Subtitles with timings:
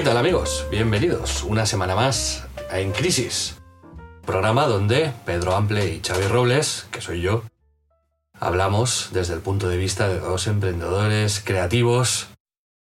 [0.00, 0.66] ¿Qué tal amigos?
[0.70, 3.60] Bienvenidos una semana más a En Crisis,
[4.24, 7.42] programa donde Pedro Ample y Xavi Robles, que soy yo,
[8.32, 12.28] hablamos desde el punto de vista de dos emprendedores creativos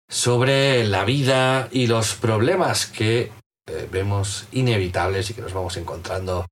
[0.10, 3.32] sobre la vida y los problemas que
[3.68, 6.48] eh, vemos inevitables y que nos vamos encontrando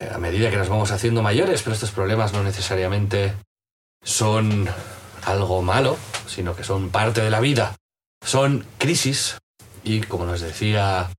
[0.00, 3.32] eh, a medida que nos vamos haciendo mayores, pero estos problemas no necesariamente
[4.04, 4.68] son
[5.24, 7.79] algo malo, sino que son parte de la vida.
[8.24, 9.38] Son crisis
[9.82, 11.10] y, como nos decía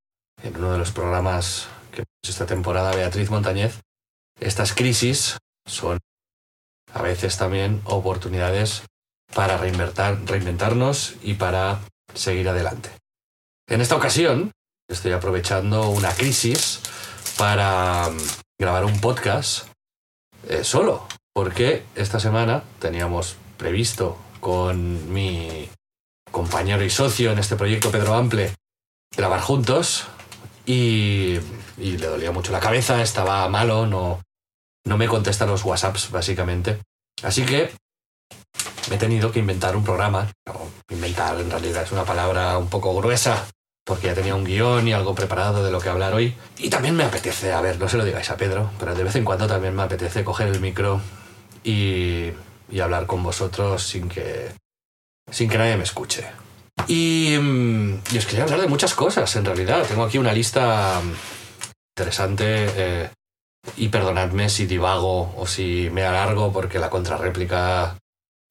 [0.44, 3.80] en uno de los programas que esta temporada Beatriz Montañez,
[4.39, 5.99] estas crisis son
[6.94, 8.83] a veces también oportunidades
[9.33, 11.79] para reinventarnos y para
[12.13, 12.89] seguir adelante.
[13.69, 14.52] En esta ocasión
[14.89, 16.81] estoy aprovechando una crisis
[17.38, 18.17] para mm,
[18.59, 19.67] grabar un podcast
[20.47, 25.69] eh, solo, porque esta semana teníamos previsto con mi
[26.32, 28.54] compañero y socio en este proyecto, Pedro Ample,
[29.16, 30.08] grabar juntos
[30.66, 31.40] y,
[31.78, 34.22] le dolía mucho la cabeza, estaba malo, no,
[34.86, 36.80] no me contesta los WhatsApps, básicamente.
[37.24, 37.72] Así que
[38.90, 40.32] me he tenido que inventar un programa.
[40.90, 43.48] inventar en realidad es una palabra un poco gruesa,
[43.86, 46.36] porque ya tenía un guion y algo preparado de lo que hablar hoy.
[46.58, 49.16] Y también me apetece, a ver, no se lo digáis a Pedro, pero de vez
[49.16, 51.02] en cuando también me apetece coger el micro
[51.64, 52.32] y,
[52.70, 54.52] y hablar con vosotros sin que
[55.31, 56.25] sin que nadie me escuche.
[56.88, 59.86] Y, mm, y, os quería hablar de muchas cosas, en realidad.
[59.88, 61.14] Tengo aquí una lista mm,
[61.97, 62.68] interesante.
[62.75, 63.09] Eh,
[63.78, 67.96] y perdonadme si divago o si me alargo, porque la contrarréplica,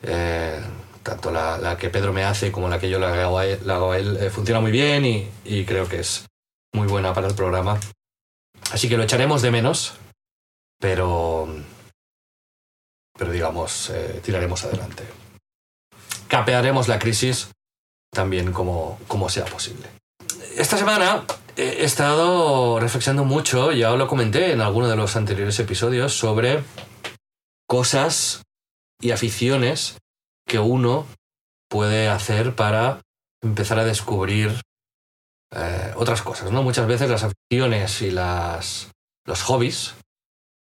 [0.02, 0.60] eh,
[1.02, 4.30] tanto la, que Pedro me hace como la que yo le hago a él, eh,
[4.30, 6.26] funciona muy bien y, y, creo que es
[6.72, 7.80] muy buena para el programa.
[8.70, 9.94] Así que lo echaremos de menos,
[10.78, 11.48] pero,
[13.18, 13.92] pero digamos,
[14.22, 15.19] tiraremos adelante
[16.30, 17.50] capearemos la crisis
[18.10, 19.88] también como, como sea posible.
[20.56, 21.24] Esta semana
[21.56, 26.62] he estado reflexionando mucho, ya lo comenté en alguno de los anteriores episodios, sobre
[27.66, 28.42] cosas
[29.00, 29.98] y aficiones
[30.46, 31.06] que uno
[31.68, 33.00] puede hacer para
[33.42, 34.60] empezar a descubrir
[35.52, 36.50] eh, otras cosas.
[36.50, 36.62] ¿no?
[36.62, 38.90] Muchas veces las aficiones y las,
[39.24, 39.94] los hobbies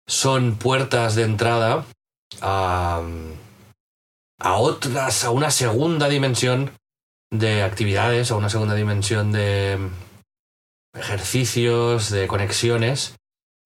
[0.07, 1.85] son puertas de entrada
[2.41, 3.01] a,
[4.39, 6.71] a otras, a una segunda dimensión
[7.31, 9.77] de actividades, a una segunda dimensión de
[10.93, 13.15] ejercicios, de conexiones,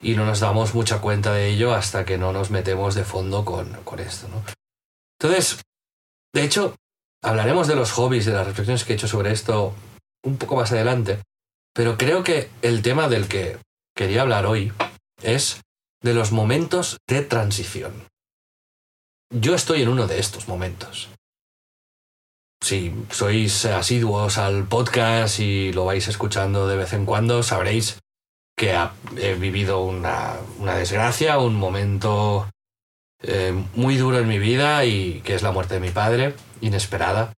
[0.01, 3.45] y no nos damos mucha cuenta de ello hasta que no nos metemos de fondo
[3.45, 4.27] con, con esto.
[5.19, 5.61] Entonces,
[6.33, 6.75] de hecho,
[7.23, 9.73] hablaremos de los hobbies, de las reflexiones que he hecho sobre esto
[10.25, 11.19] un poco más adelante,
[11.73, 13.57] pero creo que el tema del que
[13.95, 14.73] quería hablar hoy
[15.21, 15.61] es
[16.01, 17.93] de los momentos de transición.
[19.35, 21.09] Yo estoy en uno de estos momentos.
[22.63, 27.97] Si sois asiduos al podcast y lo vais escuchando de vez en cuando, sabréis
[28.55, 28.77] que
[29.17, 30.37] he vivido una,
[30.77, 32.47] desgracia, un momento
[33.23, 37.33] eh, muy duro en mi vida y que es la muerte de mi padre, inesperada.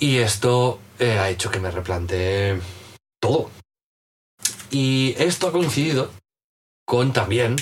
[0.00, 2.58] Y esto eh, ha hecho que me replantee
[3.20, 3.50] todo.
[4.70, 6.10] Y esto ha coincidido
[6.86, 7.56] con también,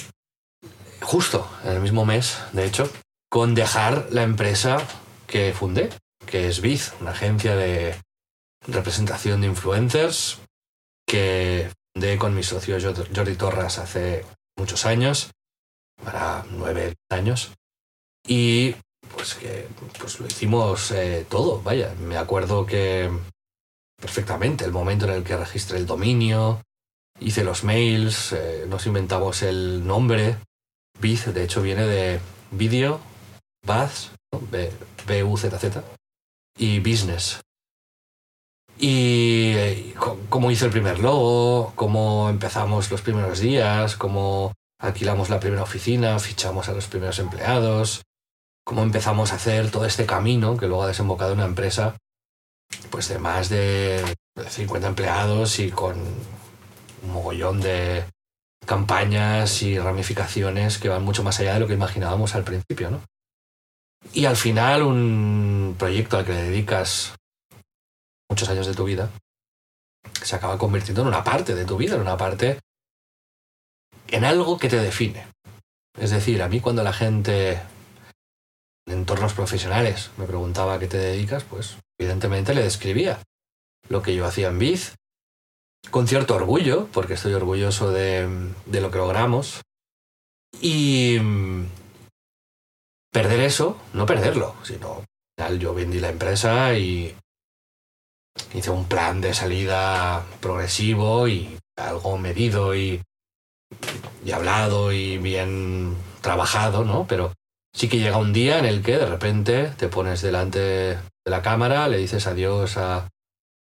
[1.03, 2.89] justo en el mismo mes, de hecho,
[3.29, 4.79] con dejar la empresa
[5.27, 5.91] que fundé,
[6.27, 7.97] que es Biz, una agencia de
[8.67, 10.39] representación de influencers
[11.07, 14.25] que fundé con mi socio Jordi Torras hace
[14.57, 15.31] muchos años,
[16.03, 17.53] para nueve años,
[18.27, 18.75] y
[19.15, 19.69] pues que
[19.99, 23.11] pues lo hicimos eh, todo, vaya, me acuerdo que
[24.01, 26.63] perfectamente el momento en el que registré el dominio,
[27.21, 30.39] hice los mails, eh, nos inventamos el nombre,
[31.01, 32.21] Biz, de hecho viene de
[32.51, 33.01] vídeo
[33.67, 34.13] Buzz,
[35.07, 35.83] B-U-Z-Z,
[36.59, 37.41] y Business.
[38.79, 39.95] Y eh,
[40.29, 46.19] cómo hice el primer logo, cómo empezamos los primeros días, cómo alquilamos la primera oficina,
[46.19, 48.03] fichamos a los primeros empleados,
[48.65, 51.97] cómo empezamos a hacer todo este camino que luego ha desembocado una empresa
[52.91, 54.05] pues de más de
[54.49, 58.05] 50 empleados y con un mogollón de
[58.67, 63.01] campañas y ramificaciones que van mucho más allá de lo que imaginábamos al principio, ¿no?
[64.13, 67.15] Y al final un proyecto al que le dedicas
[68.29, 69.11] muchos años de tu vida
[70.23, 72.59] se acaba convirtiendo en una parte de tu vida, en una parte,
[74.09, 75.27] en algo que te define.
[75.99, 77.61] Es decir, a mí cuando la gente
[78.87, 83.21] en entornos profesionales me preguntaba a qué te dedicas, pues evidentemente le describía
[83.89, 84.95] lo que yo hacía en Biz,
[85.91, 88.29] con cierto orgullo, porque estoy orgulloso de,
[88.67, 89.63] de lo que logramos.
[90.61, 91.19] Y
[93.17, 95.03] perder eso, no perderlo, sino
[95.59, 97.17] yo vendí la empresa y
[98.53, 103.01] hice un plan de salida progresivo y algo medido y,
[104.23, 107.07] y hablado y bien trabajado, ¿no?
[107.09, 107.33] Pero
[107.73, 111.41] sí que llega un día en el que de repente te pones delante de la
[111.41, 113.09] cámara, le dices adiós a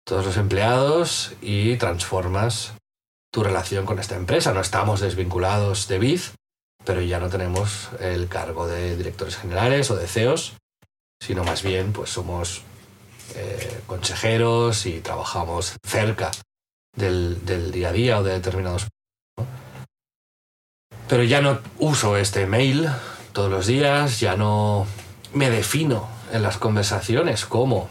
[0.05, 2.73] todos los empleados y transformas
[3.33, 4.53] tu relación con esta empresa.
[4.53, 6.35] No estamos desvinculados de Biz,
[6.85, 10.55] pero ya no tenemos el cargo de directores generales o de CEOs,
[11.21, 12.63] sino más bien pues somos
[13.35, 16.31] eh, consejeros y trabajamos cerca
[16.97, 18.89] del, del, día a día o de determinados...
[19.39, 19.47] ¿no?
[21.09, 22.89] Pero ya no uso este mail
[23.33, 24.87] todos los días, ya no
[25.33, 27.89] me defino en las conversaciones como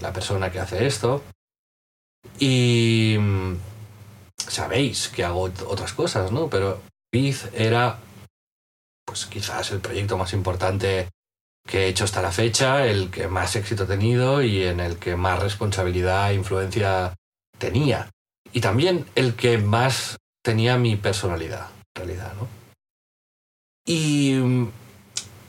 [0.00, 1.22] la persona que hace esto.
[2.38, 3.56] Y mm,
[4.36, 6.48] sabéis que hago otras cosas, ¿no?
[6.48, 6.80] Pero
[7.12, 7.98] Biz era,
[9.04, 11.08] pues quizás el proyecto más importante
[11.66, 14.98] que he hecho hasta la fecha, el que más éxito he tenido y en el
[14.98, 17.14] que más responsabilidad e influencia
[17.58, 18.10] tenía.
[18.52, 22.48] Y también el que más tenía mi personalidad, en realidad, ¿no?
[23.86, 24.70] Y mm,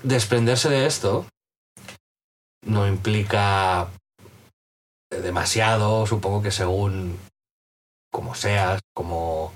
[0.03, 1.25] desprenderse de esto
[2.65, 3.89] no implica
[5.09, 7.19] demasiado, supongo que según
[8.11, 9.53] como seas, como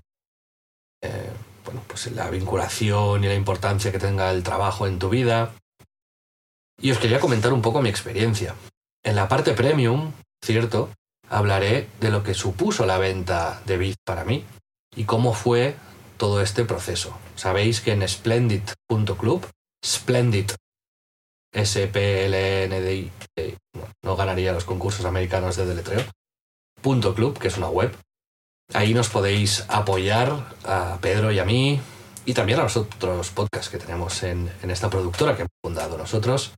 [1.01, 1.31] eh,
[1.65, 5.53] bueno, pues la vinculación y la importancia que tenga el trabajo en tu vida.
[6.79, 8.55] Y os quería comentar un poco mi experiencia.
[9.03, 10.11] En la parte premium,
[10.43, 10.89] cierto,
[11.29, 14.45] hablaré de lo que supuso la venta de Bit para mí
[14.95, 15.75] y cómo fue
[16.17, 17.17] todo este proceso.
[17.35, 19.45] Sabéis que en splendid.club,
[19.85, 20.51] Splendid,
[21.53, 23.11] S-P-L-N-D-I,
[23.73, 26.03] no, no ganaría los concursos americanos de deletreo,
[26.81, 27.95] punto .club, que es una web.
[28.73, 31.79] Ahí nos podéis apoyar a Pedro y a mí
[32.25, 36.53] y también a los otros podcasts que tenemos en, esta productora que hemos fundado nosotros.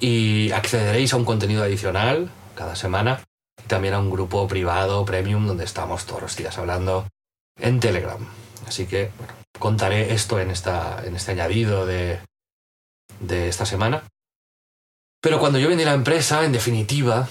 [0.00, 3.22] Y accederéis a un contenido adicional cada semana
[3.62, 7.08] y también a un grupo privado, premium, donde estamos todos los días hablando
[7.58, 8.24] en Telegram.
[8.66, 9.10] Así que
[9.58, 12.20] contaré esto en, esta, en este añadido de,
[13.20, 14.04] de esta semana.
[15.20, 17.28] Pero cuando yo vendí la empresa, en definitiva,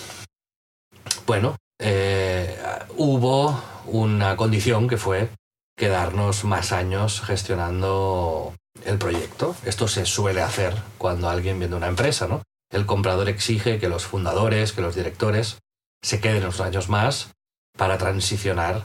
[1.26, 2.58] bueno, eh,
[2.98, 5.30] hubo una condición que fue
[5.76, 8.54] quedarnos más años gestionando
[8.86, 9.56] el proyecto.
[9.66, 12.44] Esto se suele hacer cuando alguien vende una empresa, ¿no?
[12.72, 15.60] El comprador exige que los fundadores, que los directores
[16.02, 17.32] se queden unos años más
[17.78, 18.84] para transicionar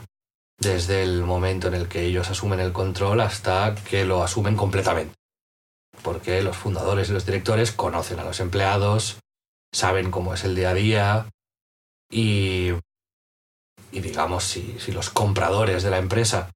[0.58, 5.14] desde el momento en el que ellos asumen el control hasta que lo asumen completamente.
[6.02, 9.18] Porque los fundadores y los directores conocen a los empleados,
[9.72, 11.28] saben cómo es el día a día
[12.10, 12.72] y,
[13.92, 16.50] y digamos, si, si los compradores de la empresa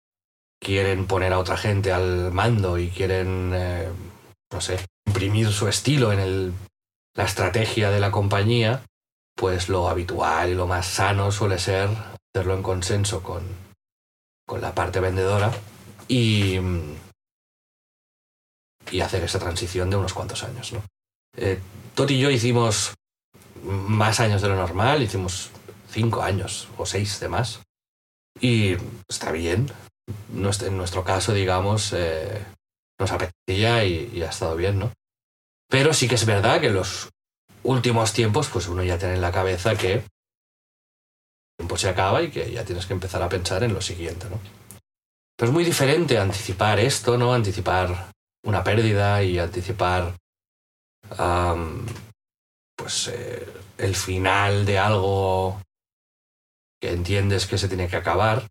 [0.60, 3.88] quieren poner a otra gente al mando y quieren, eh,
[4.52, 6.52] no sé, imprimir su estilo en el,
[7.14, 8.82] la estrategia de la compañía,
[9.34, 11.88] pues lo habitual y lo más sano suele ser
[12.34, 13.42] hacerlo en consenso con,
[14.46, 15.50] con la parte vendedora
[16.08, 16.58] y,
[18.90, 20.72] y hacer esa transición de unos cuantos años.
[20.72, 20.82] ¿no?
[21.36, 21.60] Eh,
[21.94, 22.94] Toti y yo hicimos
[23.64, 25.50] más años de lo normal, hicimos
[25.92, 27.60] cinco años o seis de más.
[28.40, 28.76] Y
[29.08, 29.70] está bien.
[30.08, 32.44] En nuestro caso, digamos, eh,
[32.98, 34.92] nos apetecía y, ha estado bien, ¿no?
[35.68, 37.10] Pero sí que es verdad que en los
[37.62, 40.04] últimos tiempos, pues uno ya tiene en la cabeza que el
[41.58, 44.40] tiempo se acaba y que ya tienes que empezar a pensar en lo siguiente, ¿no?
[45.36, 47.32] Pero es muy diferente anticipar esto, ¿no?
[47.32, 48.10] Anticipar
[48.44, 50.14] una pérdida y anticipar
[52.76, 53.46] pues eh,
[53.78, 55.60] el final de algo
[56.82, 58.48] que entiendes que se tiene que acabar,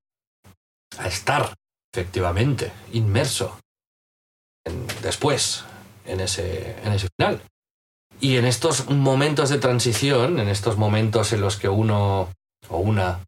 [0.98, 1.54] a estar
[1.94, 3.60] efectivamente inmerso
[4.66, 5.66] en, después
[6.06, 7.42] en ese, en ese final.
[8.22, 12.30] Y en estos momentos de transición, en estos momentos en los que uno
[12.70, 13.26] o una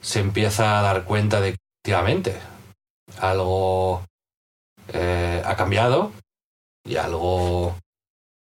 [0.00, 2.38] se empieza a dar cuenta de que efectivamente
[3.18, 4.04] algo
[4.92, 6.12] eh, ha cambiado
[6.84, 7.76] y algo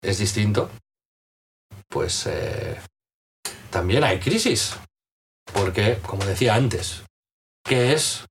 [0.02, 0.68] es distinto,
[1.88, 2.76] pues eh,
[3.70, 4.76] también hay crisis.
[5.52, 7.04] Porque, como decía antes,
[7.64, 8.26] que es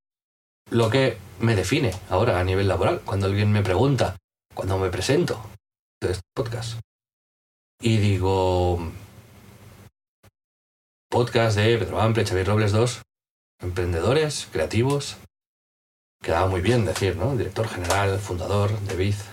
[0.69, 3.01] lo que me define ahora a nivel laboral.
[3.01, 4.17] Cuando alguien me pregunta,
[4.53, 5.41] cuando me presento
[6.01, 6.79] de este podcast,
[7.81, 8.79] y digo,
[11.09, 13.01] podcast de Pedro Ample, Xavier Robles 2,
[13.61, 15.17] emprendedores, creativos,
[16.21, 17.35] quedaba muy bien decir, ¿no?
[17.35, 19.25] Director general, fundador de Biz.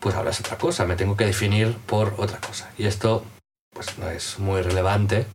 [0.00, 2.72] Pues ahora es otra cosa, me tengo que definir por otra cosa.
[2.76, 3.24] Y esto,
[3.70, 5.26] pues no es muy relevante,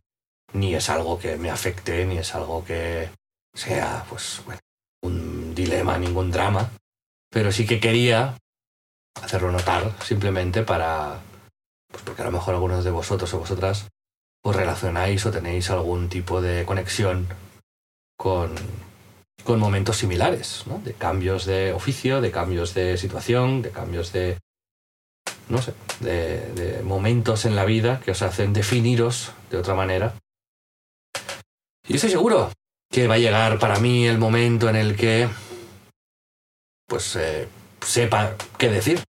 [0.52, 3.10] ni es algo que me afecte, ni es algo que
[3.54, 4.60] sea, pues, bueno,
[5.02, 6.70] un dilema, ningún drama.
[7.30, 8.36] Pero sí que quería
[9.22, 11.20] hacerlo notar, simplemente para,
[11.90, 13.88] pues porque a lo mejor algunos de vosotros o vosotras
[14.42, 17.28] os relacionáis o tenéis algún tipo de conexión
[18.16, 18.54] con,
[19.44, 20.78] con momentos similares, ¿no?
[20.78, 24.38] de cambios de oficio, de cambios de situación, de cambios de,
[25.48, 30.14] no sé, de, de momentos en la vida que os hacen definiros de otra manera.
[31.90, 32.52] Y estoy seguro
[32.88, 35.28] que va a llegar para mí el momento en el que,
[36.86, 37.48] pues, eh,
[37.84, 39.02] sepa qué decir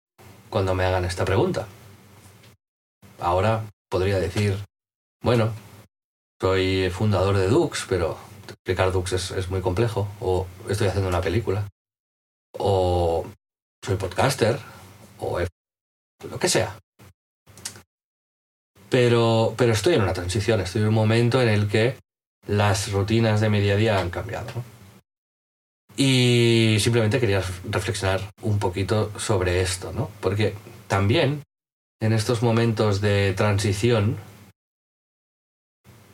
[0.48, 1.66] cuando me hagan esta pregunta.
[3.18, 4.64] Ahora podría decir,
[5.24, 5.52] bueno,
[6.40, 8.16] soy fundador de Dux, pero
[8.46, 11.68] explicar Dux es, es, muy complejo, o estoy haciendo una película,
[12.60, 13.26] o
[13.84, 14.56] soy podcaster,
[15.18, 15.40] o
[16.30, 16.78] lo que sea.
[18.88, 21.96] Pero, pero estoy en una transición, estoy en un momento en el que
[22.48, 24.48] las rutinas de mi día a día han cambiado.
[25.96, 30.10] Y simplemente quería reflexionar un poquito sobre esto, ¿no?
[30.20, 30.54] Porque
[30.88, 31.42] también
[32.00, 34.16] en estos momentos de transición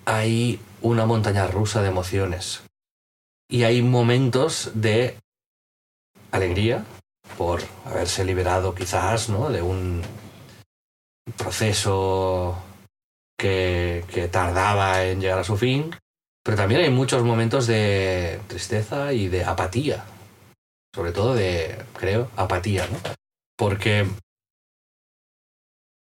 [0.07, 2.63] hay una montaña rusa de emociones.
[3.49, 5.17] Y hay momentos de
[6.33, 6.85] alegría
[7.39, 9.51] por haberse liberado quizás ¿no?
[9.51, 10.03] de un
[11.37, 12.59] proceso
[13.39, 15.95] que tardaba en llegar a su fin,
[16.45, 20.05] pero también hay muchos momentos de tristeza y de apatía.
[20.95, 22.99] Sobre todo de, creo, apatía, ¿no?
[23.57, 24.07] Porque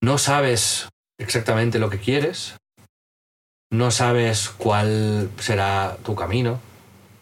[0.01, 0.87] no sabes
[1.19, 2.55] exactamente lo que quieres,
[3.71, 6.61] no sabes cuál será tu camino,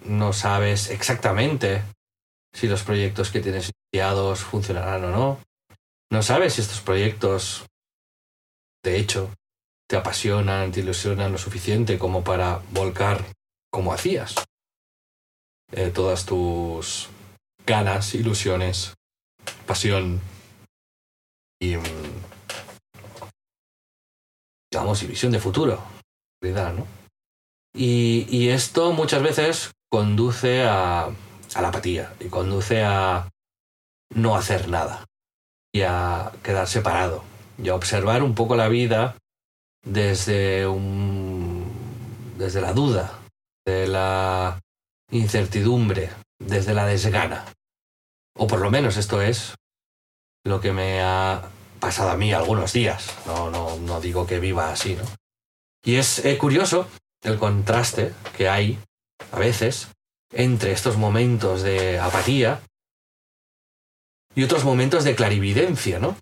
[0.05, 1.81] no sabes exactamente
[2.53, 5.39] si los proyectos que tienes iniciados funcionarán o no,
[6.11, 7.65] no sabes si estos proyectos,
[8.83, 9.31] de hecho,
[9.88, 13.25] te apasionan, te ilusionan lo suficiente como para volcar
[13.72, 14.36] como hacías
[15.72, 17.10] eh, todas tus
[17.65, 18.94] ganas, ilusiones,
[19.65, 20.22] pasión
[21.60, 21.75] y,
[24.72, 25.82] digamos, y visión de futuro
[26.41, 26.88] ¿no?
[27.74, 33.29] Y, y, esto muchas veces conduce a, a la apatía y conduce a
[34.15, 35.06] no hacer nada
[35.74, 37.24] y a quedar separado
[37.62, 39.17] y a observar un poco la vida
[39.91, 41.65] desde un
[42.38, 43.20] desde la duda,
[43.65, 44.60] de la
[45.12, 47.46] incertidumbre, desde la desgana.
[48.38, 49.56] O por lo menos esto es
[50.46, 53.15] lo que me ha pasado a mí algunos días.
[53.25, 55.03] No, no, no digo que viva así, ¿no?
[55.84, 56.88] Y es eh, curioso
[57.24, 58.79] el contraste que hay
[59.32, 59.88] a veces
[60.32, 62.62] entre estos momentos de apatía
[64.36, 66.15] y otros momentos de clarividencia, ¿no?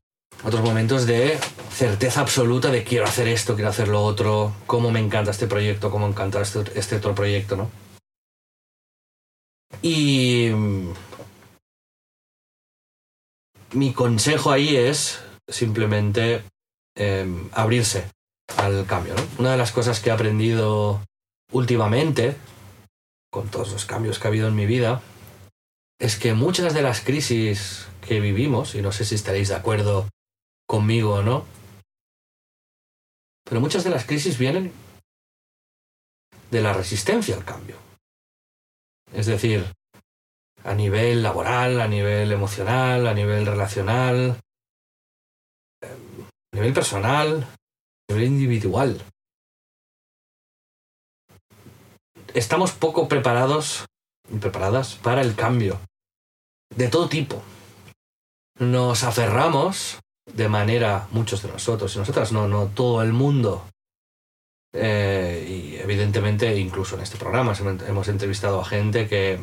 [0.44, 1.40] Otros momentos de
[1.72, 5.90] certeza absoluta de quiero hacer esto, quiero hacer lo otro, cómo me encanta este proyecto,
[5.90, 7.70] cómo me encanta este, este otro proyecto, ¿no?
[9.82, 10.94] Y mm,
[13.74, 16.44] mi consejo ahí es simplemente
[16.98, 18.10] eh, abrirse
[18.58, 19.16] al cambio.
[19.16, 19.24] ¿no?
[19.40, 21.02] Una de las cosas que he aprendido
[21.52, 22.36] últimamente,
[23.32, 25.02] con todos los cambios que ha habido en mi vida,
[26.00, 30.08] es que muchas de las crisis que vivimos, y no sé si estaréis de acuerdo
[30.68, 31.46] conmigo o no,
[33.44, 34.74] pero muchas de las crisis vienen
[36.52, 37.78] de la resistencia al cambio.
[39.14, 39.72] Es decir,
[40.64, 44.40] a nivel laboral, a nivel emocional, a nivel relacional,
[45.84, 47.48] a nivel personal,
[48.10, 49.02] nivel individual.
[52.34, 53.86] Estamos poco preparados
[54.30, 55.80] y preparadas para el cambio.
[56.76, 57.42] De todo tipo.
[58.58, 63.66] Nos aferramos de manera, muchos de nosotros y nosotras, no, no todo el mundo.
[64.74, 67.54] Eh, y evidentemente, incluso en este programa
[67.88, 69.40] hemos entrevistado a gente que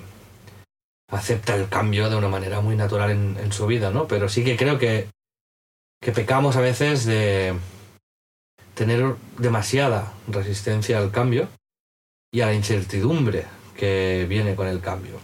[1.08, 4.06] acepta el cambio de una manera muy natural en, en su vida, ¿no?
[4.06, 5.08] Pero sí que creo que,
[6.00, 7.54] que pecamos a veces de,
[8.74, 11.48] tener demasiada resistencia al cambio
[12.32, 13.46] y a la incertidumbre
[13.76, 15.20] que viene con el cambio.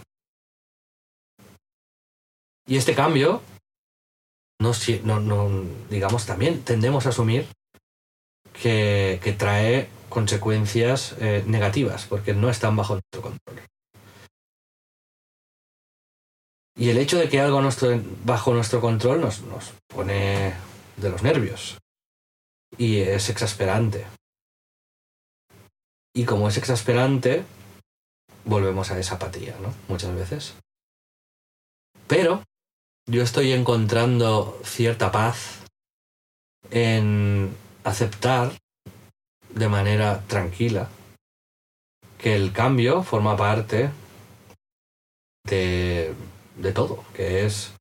[2.67, 3.41] Y este cambio,
[4.59, 7.47] no, no, digamos, también tendemos a asumir
[8.53, 13.61] que, que trae consecuencias eh, negativas, porque no están bajo nuestro control.
[16.75, 17.89] Y el hecho de que algo nuestro,
[18.23, 20.53] bajo nuestro control nos, nos pone
[20.97, 21.77] de los nervios.
[22.77, 24.05] Y es exasperante.
[26.13, 27.43] Y como es exasperante,
[28.45, 29.73] volvemos a esa apatía, ¿no?
[29.87, 30.55] Muchas veces.
[32.07, 32.43] Pero
[33.09, 35.63] yo estoy encontrando cierta paz
[36.69, 38.51] en aceptar
[39.49, 40.89] de manera tranquila
[42.19, 43.89] que el cambio forma parte
[45.45, 46.13] de,
[46.57, 47.73] de todo, que es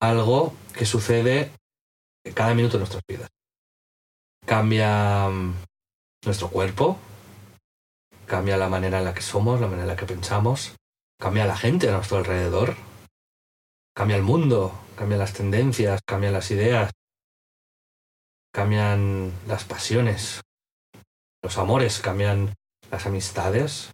[0.00, 1.50] algo que sucede
[2.34, 3.28] cada minuto de nuestras vidas.
[4.46, 5.54] Cambia mm,
[6.24, 6.96] nuestro cuerpo,
[8.26, 10.74] cambia la manera en la que somos, la manera en la que pensamos,
[11.20, 12.76] cambia la gente a nuestro alrededor,
[13.94, 16.90] cambia el mundo, cambia las tendencias, cambian las ideas,
[18.52, 20.42] cambian las pasiones,
[21.42, 22.54] los amores, cambian
[22.90, 23.92] las amistades,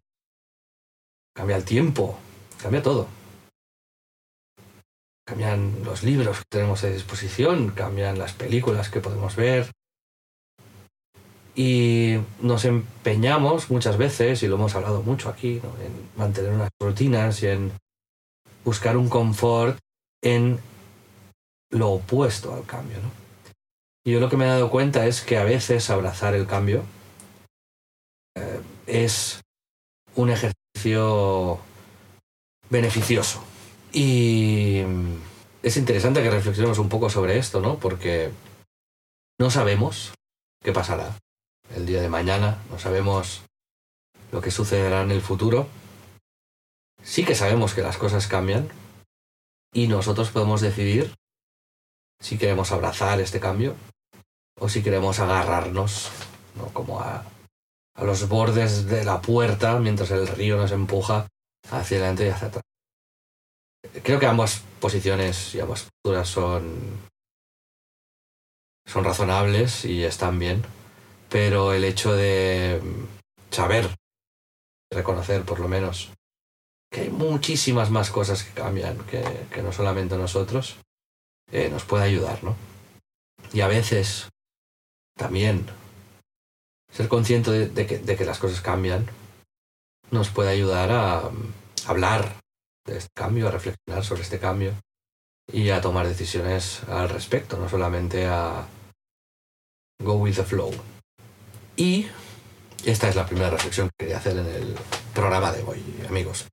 [1.35, 2.19] cambia el tiempo,
[2.61, 3.09] cambia todo.
[5.27, 9.71] Cambian los libros que tenemos a disposición, cambian las películas que podemos ver.
[11.55, 17.43] Y nos empeñamos muchas veces, y lo hemos hablado mucho aquí, en mantener unas rutinas
[17.43, 17.73] y en
[18.65, 19.79] buscar un confort
[20.23, 20.61] en
[21.71, 22.99] lo opuesto al cambio.
[24.05, 26.85] Y yo lo que me he dado cuenta es que a veces abrazar el cambio
[28.35, 29.41] eh, es
[30.15, 31.61] un ejercicio
[32.69, 33.43] beneficioso.
[33.93, 34.83] Y
[35.63, 37.79] es interesante que reflexionemos un poco sobre esto, ¿no?
[37.79, 38.31] Porque
[39.39, 40.13] no sabemos
[40.63, 41.17] qué pasará
[41.75, 43.43] el día de mañana, no sabemos
[44.33, 45.67] lo que sucederá en el futuro.
[47.03, 48.69] Sí que sabemos que las cosas cambian
[49.73, 51.15] y nosotros podemos decidir
[52.21, 53.77] si queremos abrazar este cambio
[54.59, 56.11] o si queremos agarrarnos,
[56.57, 56.67] ¿no?
[56.73, 57.25] Como a,
[57.95, 61.29] a los bordes de la puerta mientras el río nos empuja
[61.71, 62.65] hacia adelante y hacia atrás.
[64.03, 67.01] Creo que ambas posiciones y ambas posturas son,
[68.87, 70.63] son razonables y están bien,
[71.31, 72.83] pero el hecho de
[73.51, 73.89] saber,
[74.93, 76.11] reconocer por lo menos,
[76.91, 79.23] que hay muchísimas más cosas que cambian que,
[79.53, 80.77] que no solamente nosotros,
[81.53, 82.57] eh, nos puede ayudar, ¿no?
[83.53, 84.29] Y a veces
[85.17, 85.67] también
[86.93, 89.07] ser consciente de, que, de, que, las cosas cambian
[90.11, 91.31] nos puede ayudar a
[91.87, 92.37] hablar
[92.87, 94.75] de este cambio, a reflexionar sobre este cambio
[95.53, 98.67] y a tomar decisiones al respecto, no solamente a
[100.03, 100.73] go with the flow.
[101.77, 102.07] Y
[102.85, 104.75] esta es la primera reflexión que quería hacer en el
[105.15, 106.47] programa de hoy, amigos.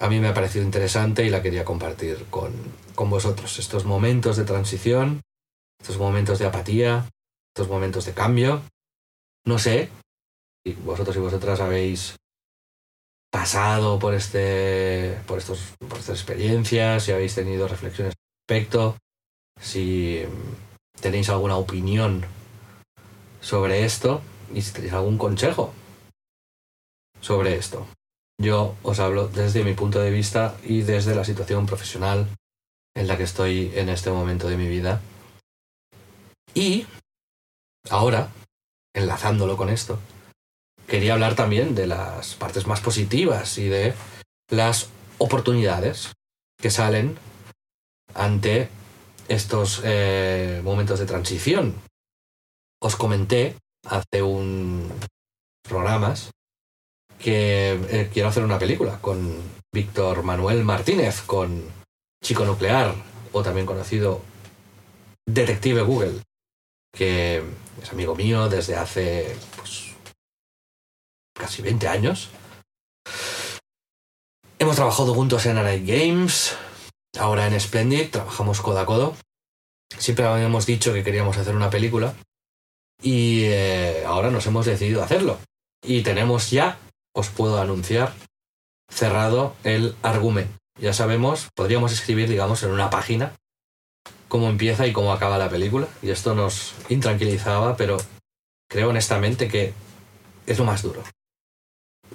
[0.00, 2.52] A mí me ha parecido interesante y la quería compartir con,
[2.94, 3.58] con vosotros.
[3.58, 5.22] Estos momentos de transición,
[5.80, 7.08] estos momentos de apatía,
[7.54, 8.62] estos momentos de cambio.
[9.46, 9.90] No sé
[10.64, 12.16] si vosotros y vosotras habéis
[13.30, 18.96] pasado por, este, por, estos, por estas experiencias, si habéis tenido reflexiones al respecto,
[19.60, 20.24] si
[21.00, 22.24] tenéis alguna opinión
[23.40, 24.22] sobre esto
[24.54, 25.72] y si tenéis algún consejo
[27.20, 27.86] sobre esto.
[28.38, 32.28] Yo os hablo desde mi punto de vista y desde la situación profesional
[32.96, 35.00] en la que estoy en este momento de mi vida.
[36.52, 36.86] Y
[37.90, 38.30] ahora,
[38.94, 39.98] enlazándolo con esto,
[40.86, 43.94] quería hablar también de las partes más positivas y de
[44.50, 46.12] las oportunidades
[46.58, 47.16] que salen
[48.14, 48.68] ante
[49.28, 51.74] estos eh, momentos de transición.
[52.80, 54.92] Os comenté hace un
[55.62, 56.30] programas
[57.24, 59.40] que eh, quiero hacer una película con
[59.72, 61.64] Víctor Manuel Martínez, con
[62.22, 62.94] Chico Nuclear,
[63.32, 64.20] o también conocido
[65.26, 66.20] Detective Google,
[66.92, 67.42] que
[67.82, 69.94] es amigo mío desde hace pues,
[71.34, 72.28] casi 20 años.
[74.58, 76.54] Hemos trabajado juntos en Night Games,
[77.18, 79.16] ahora en Splendid, trabajamos codo a codo.
[79.96, 82.14] Siempre habíamos dicho que queríamos hacer una película
[83.00, 85.38] y eh, ahora nos hemos decidido hacerlo.
[85.82, 86.78] Y tenemos ya,
[87.14, 88.12] os puedo anunciar,
[88.90, 90.58] cerrado el argumento.
[90.80, 93.32] Ya sabemos, podríamos escribir, digamos, en una página
[94.28, 95.86] cómo empieza y cómo acaba la película.
[96.02, 97.96] Y esto nos intranquilizaba, pero
[98.68, 99.72] creo honestamente que
[100.46, 101.02] es lo más duro.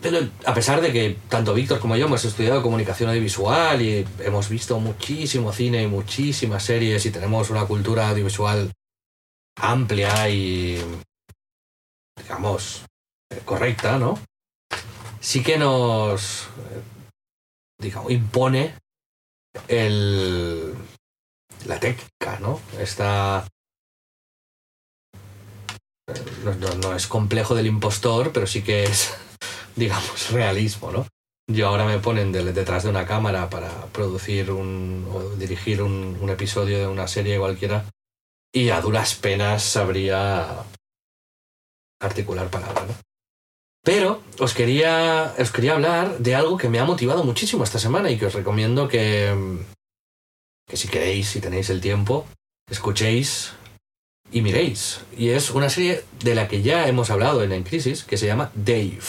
[0.01, 4.49] Pero a pesar de que tanto Víctor como yo hemos estudiado comunicación audiovisual y hemos
[4.49, 8.71] visto muchísimo cine y muchísimas series y tenemos una cultura audiovisual
[9.55, 10.81] amplia y,
[12.17, 12.85] digamos,
[13.45, 14.19] correcta, ¿no?
[15.19, 16.47] Sí que nos,
[17.77, 18.75] digamos, impone
[19.67, 20.73] el,
[21.65, 22.59] la técnica, ¿no?
[22.79, 23.47] Esta...
[26.81, 29.15] no es complejo del impostor, pero sí que es
[29.75, 31.05] digamos, realismo, ¿no?
[31.49, 36.29] y ahora me ponen detrás de una cámara para producir un, o dirigir un, un
[36.29, 37.85] episodio de una serie cualquiera
[38.53, 40.63] y a duras penas sabría
[41.99, 42.87] articular palabras.
[42.87, 43.08] ¿no?
[43.83, 48.11] Pero os quería, os quería hablar de algo que me ha motivado muchísimo esta semana
[48.11, 49.33] y que os recomiendo que,
[50.67, 52.27] que si queréis, si tenéis el tiempo,
[52.69, 53.53] escuchéis
[54.31, 55.01] y miréis.
[55.17, 58.27] Y es una serie de la que ya hemos hablado en En Crisis, que se
[58.27, 58.99] llama Dave.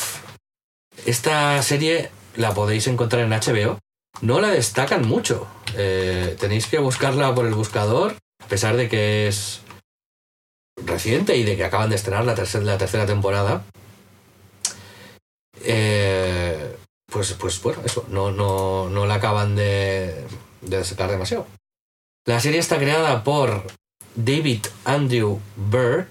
[1.07, 3.79] Esta serie la podéis encontrar en HBO.
[4.23, 5.47] No la destacan mucho.
[5.77, 9.61] Eh, tenéis que buscarla por el buscador, a pesar de que es
[10.85, 13.65] reciente y de que acaban de estrenar la tercera, la tercera temporada.
[15.63, 16.77] Eh,
[17.11, 20.25] pues, pues bueno, eso, no, no, no la acaban de,
[20.61, 21.47] de destacar demasiado.
[22.27, 23.67] La serie está creada por
[24.15, 26.09] David Andrew Bird,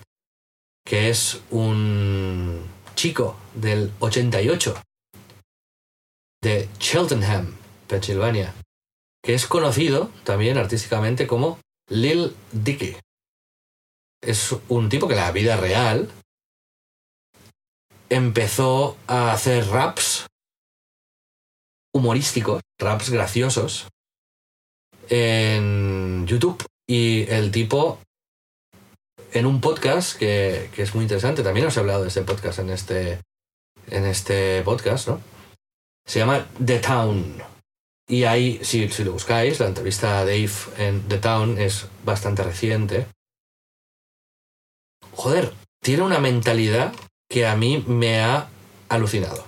[0.86, 2.64] que es un
[2.96, 4.82] chico del 88
[6.42, 7.56] de Cheltenham,
[7.88, 8.54] Pensilvania,
[9.24, 11.60] que es conocido también artísticamente como
[11.90, 12.96] Lil Dicky.
[14.22, 16.10] Es un tipo que en la vida real
[18.10, 20.28] empezó a hacer raps
[21.94, 23.88] humorísticos, raps graciosos,
[25.10, 26.64] en YouTube.
[26.88, 28.00] Y el tipo,
[29.32, 32.60] en un podcast que, que, es muy interesante, también os he hablado de este podcast
[32.60, 33.22] en este,
[33.92, 35.22] en este podcast, ¿no?
[36.08, 37.44] Se llama The Town.
[38.08, 42.42] Y ahí, si, si lo buscáis, la entrevista a Dave en The Town es bastante
[42.42, 43.06] reciente.
[45.12, 46.92] Joder, tiene una mentalidad
[47.30, 48.50] que a mí me ha
[48.90, 49.46] alucinado.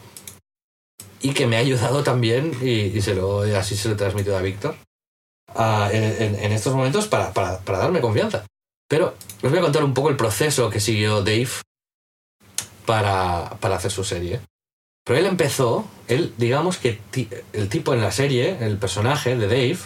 [1.21, 4.41] Y que me ha ayudado también, y, se lo, así se lo he transmitido a
[4.41, 4.75] Víctor,
[5.91, 8.45] en, en, estos momentos para, para, para, darme confianza.
[8.87, 11.49] Pero os voy a contar un poco el proceso que siguió Dave
[12.85, 14.41] para, para hacer su serie.
[15.03, 16.99] Pero él empezó, él, digamos que
[17.53, 19.79] el tipo en la serie, el personaje de Dave,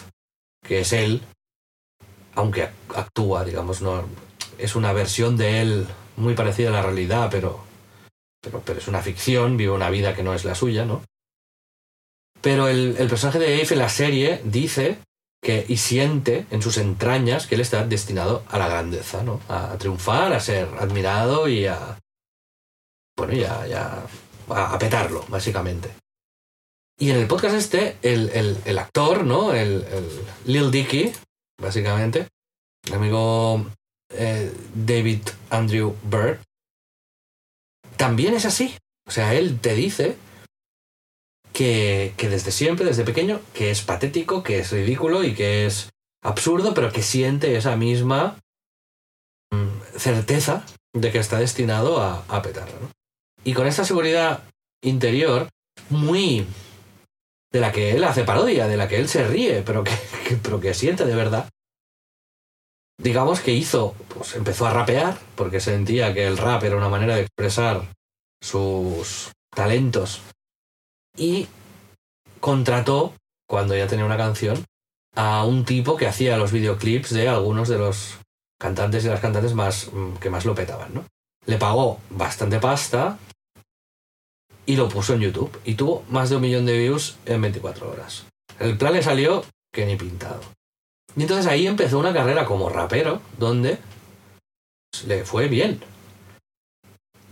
[0.65, 1.21] que es él,
[2.35, 4.03] aunque actúa, digamos, no
[4.57, 7.63] es una versión de él muy parecida a la realidad, pero,
[8.45, 11.03] pero, pero es una ficción, vive una vida que no es la suya, ¿no?
[12.41, 14.99] Pero el, el personaje de Dave en la serie dice
[15.41, 19.41] que, y siente en sus entrañas que él está destinado a la grandeza, ¿no?
[19.49, 21.99] A, triunfar, a ser admirado y a.
[23.17, 24.05] Bueno, ya, ya.
[24.49, 25.91] A, petarlo, básicamente.
[26.99, 29.53] Y en el podcast este, el, el, el actor, ¿no?
[29.53, 31.11] El, el, Lil Dicky,
[31.61, 32.27] básicamente,
[32.87, 33.65] el amigo
[34.13, 36.39] eh, David Andrew Bird,
[37.97, 38.75] también es así.
[39.07, 40.17] O sea, él te dice
[41.53, 45.89] que, que desde siempre, desde pequeño, que es patético, que es ridículo y que es
[46.23, 48.37] absurdo, pero que siente esa misma
[49.51, 52.75] mm, certeza de que está destinado a, a petarla.
[52.81, 52.89] ¿no?
[53.43, 54.43] Y con esta seguridad
[54.81, 55.49] interior,
[55.89, 56.45] muy
[57.51, 59.91] de la que él hace parodia, de la que él se ríe, pero que,
[60.27, 61.49] que, pero que siente de verdad,
[62.97, 67.15] digamos que hizo, pues empezó a rapear, porque sentía que el rap era una manera
[67.15, 67.83] de expresar
[68.41, 70.21] sus talentos
[71.17, 71.47] y
[72.39, 73.13] contrató,
[73.47, 74.63] cuando ya tenía una canción,
[75.15, 78.19] a un tipo que hacía los videoclips de algunos de los
[78.59, 81.05] cantantes y las cantantes más que más lo petaban, ¿no?
[81.45, 83.17] Le pagó bastante pasta
[84.65, 87.89] y lo puso en YouTube y tuvo más de un millón de views en 24
[87.89, 88.25] horas.
[88.59, 90.41] El plan le salió que ni pintado.
[91.15, 93.77] Y entonces ahí empezó una carrera como rapero, donde
[95.07, 95.81] le fue bien.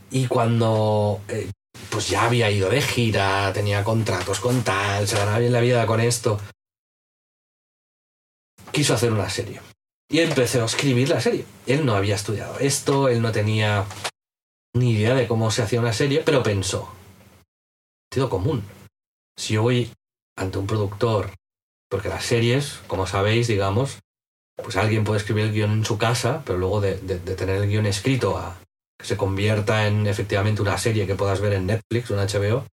[0.09, 1.49] Y cuando eh,
[1.89, 5.85] pues ya había ido de gira, tenía contratos con tal, se ganaba bien la vida
[5.85, 6.39] con esto,
[8.71, 9.61] quiso hacer una serie.
[10.09, 11.45] Y empezó a escribir la serie.
[11.65, 13.85] Él no había estudiado esto, él no tenía
[14.75, 16.91] ni idea de cómo se hacía una serie, pero pensó,
[18.11, 18.63] sentido común.
[19.37, 19.91] Si yo voy
[20.37, 21.31] ante un productor
[21.93, 23.99] porque las series, como sabéis, digamos,
[24.55, 27.85] pues alguien puede escribir el guion en su casa, pero luego de, tener el guion
[27.85, 28.57] escrito a
[28.97, 32.65] que se convierta en efectivamente una serie que puedas ver en Netflix o en HBO,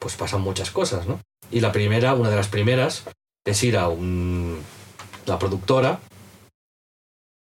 [0.00, 1.20] pues pasan muchas cosas, ¿no?
[1.50, 3.04] Y la primera, una de las primeras,
[3.44, 4.62] es ir a un,
[5.26, 6.00] la productora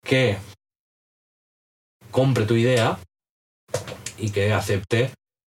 [0.05, 0.37] que
[2.11, 2.99] compre tu idea
[4.19, 5.09] y que acepte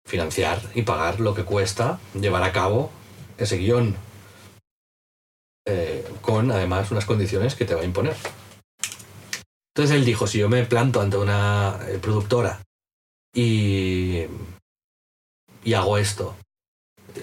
[0.08, 2.90] financiar y pagar lo que cuesta llevar a cabo
[3.36, 3.98] ese guion
[5.66, 8.16] eh, con además unas condiciones que te va a imponer.
[9.74, 12.60] Entonces él dijo, si yo me planto ante una eh, productora
[13.34, 14.26] y,
[15.64, 16.36] y hago esto,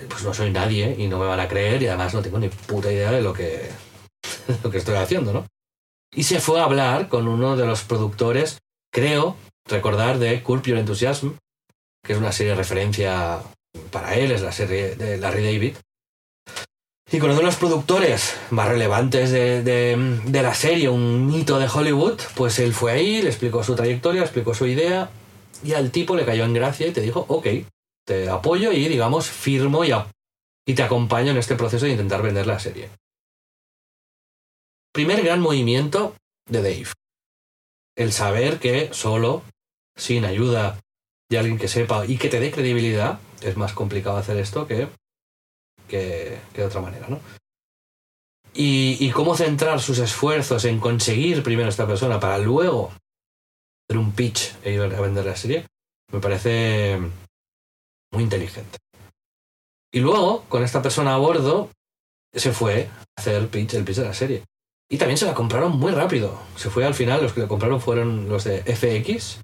[0.10, 2.50] pues no soy nadie y no me van a creer y además no tengo ni
[2.50, 3.70] puta idea de lo que,
[4.64, 5.46] lo que estoy haciendo, ¿no?
[6.12, 8.60] Y se fue a hablar con uno de los productores,
[8.92, 9.36] creo,
[9.68, 11.34] recordar de Curb Your Enthusiasm,
[12.04, 13.44] que es una serie de referencia
[13.92, 15.76] para él, es la serie de Larry David,
[17.12, 21.68] Y con uno de los productores más relevantes de, de, la serie, un mito de
[21.68, 25.10] Hollywood, pues él fue ahí, le explicó su trayectoria, explicó su idea,
[25.64, 27.48] y al tipo le cayó en gracia y te dijo, ok,
[28.06, 29.92] te apoyo y, digamos, firmo y,
[30.68, 32.90] y te acompaño en este proceso de intentar vender la serie.
[34.94, 36.16] Primer gran movimiento
[36.48, 36.88] de Dave.
[37.96, 39.44] El saber que solo,
[39.96, 40.80] sin ayuda
[41.30, 44.88] de alguien que sepa y que te dé credibilidad, es más complicado hacer esto que,
[45.90, 47.20] que, de otra manera, ¿no?
[48.54, 52.92] Y, y, cómo centrar sus esfuerzos en conseguir primero esta persona para luego
[53.88, 55.66] hacer un pitch e ir a vender la serie,
[56.12, 57.00] me parece
[58.12, 58.78] muy inteligente.
[59.92, 61.70] Y luego, con esta persona a bordo,
[62.34, 64.44] se fue a hacer pitch, el pitch de la serie.
[64.90, 66.40] Y también se la compraron muy rápido.
[66.56, 69.42] Se fue al final, los que la compraron fueron los de FX,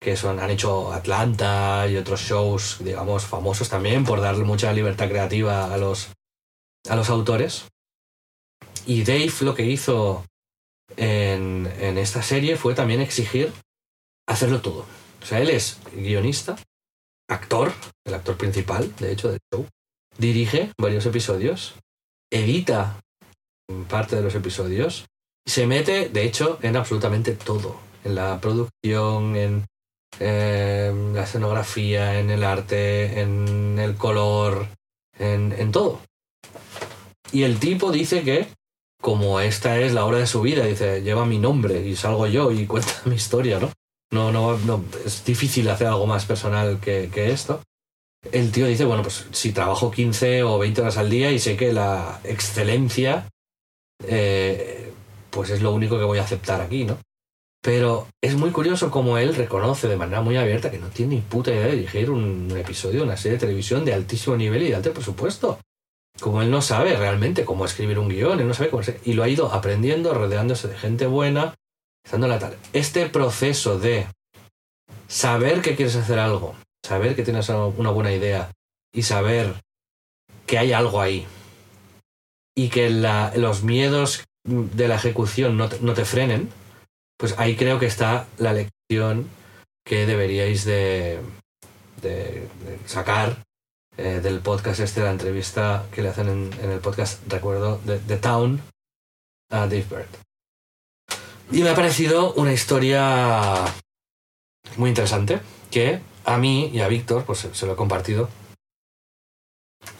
[0.00, 5.08] que son, han hecho Atlanta y otros shows, digamos, famosos también por darle mucha libertad
[5.08, 6.10] creativa a los,
[6.88, 7.66] a los autores.
[8.86, 10.24] Y Dave lo que hizo
[10.96, 13.52] en, en esta serie fue también exigir
[14.26, 14.86] hacerlo todo.
[15.20, 16.56] O sea, él es guionista,
[17.28, 17.72] actor,
[18.04, 19.66] el actor principal, de hecho, del show,
[20.16, 21.74] dirige varios episodios,
[22.30, 23.00] edita
[23.88, 25.06] parte de los episodios,
[25.46, 27.80] se mete, de hecho, en absolutamente todo.
[28.04, 29.66] En la producción, en
[30.20, 34.68] en la escenografía, en el arte, en el color,
[35.18, 36.00] en, todo.
[37.32, 38.48] Y el tipo dice que,
[39.00, 42.50] como esta es la obra de su vida, dice, lleva mi nombre y salgo yo
[42.50, 43.70] y cuenta mi historia, ¿no?
[44.10, 47.62] No, no, es difícil hacer algo más personal que, que esto.
[48.32, 51.56] El tío dice, bueno, pues si trabajo 15 o 20 horas al día y sé
[51.56, 53.28] que la excelencia,
[54.06, 54.92] eh,
[55.30, 56.98] pues es lo único que voy a aceptar aquí, ¿no?
[57.60, 61.20] Pero es muy curioso cómo él reconoce de manera muy abierta que no tiene ni
[61.20, 64.76] puta idea de dirigir un episodio una serie de televisión de altísimo nivel y de
[64.76, 65.58] alto presupuesto.
[66.20, 69.22] Como él no sabe realmente cómo escribir un guion, él no sabe cómo Y lo
[69.22, 71.54] ha ido aprendiendo, rodeándose de gente buena,
[72.10, 72.56] la tal.
[72.72, 74.06] Este proceso de
[75.06, 78.50] saber que quieres hacer algo, saber que tienes una buena idea
[78.92, 79.54] y saber
[80.46, 81.26] que hay algo ahí
[82.56, 86.50] y que los miedos de la ejecución no te frenen,
[87.18, 89.28] pues ahí creo que está la lección
[89.84, 91.20] que deberíais de,
[92.86, 93.44] sacar
[93.96, 98.16] eh, del podcast este, la entrevista que le hacen en, el podcast, recuerdo, de The
[98.18, 98.62] Town
[99.50, 100.08] a Dave Bird.
[101.50, 103.64] Y me ha parecido una historia
[104.76, 108.28] muy interesante que a mí y a Víctor, pues se lo he compartido,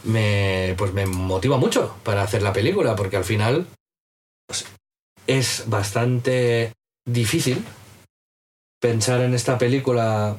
[0.04, 3.66] me, pues me motiva mucho para hacer la película, porque al final
[4.46, 4.66] pues,
[5.26, 6.74] es bastante
[7.08, 7.64] difícil
[8.80, 10.36] pensar en esta película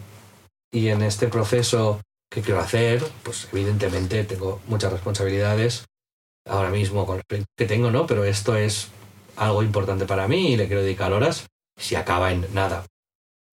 [0.72, 2.02] y en este proceso
[2.32, 5.86] que quiero hacer, pues evidentemente tengo muchas responsabilidades
[6.48, 8.06] ahora mismo con que tengo, ¿no?
[8.06, 8.90] Pero esto es
[9.36, 11.48] algo importante para mí y le quiero dedicar horas.
[11.78, 12.86] Si acaba en nada,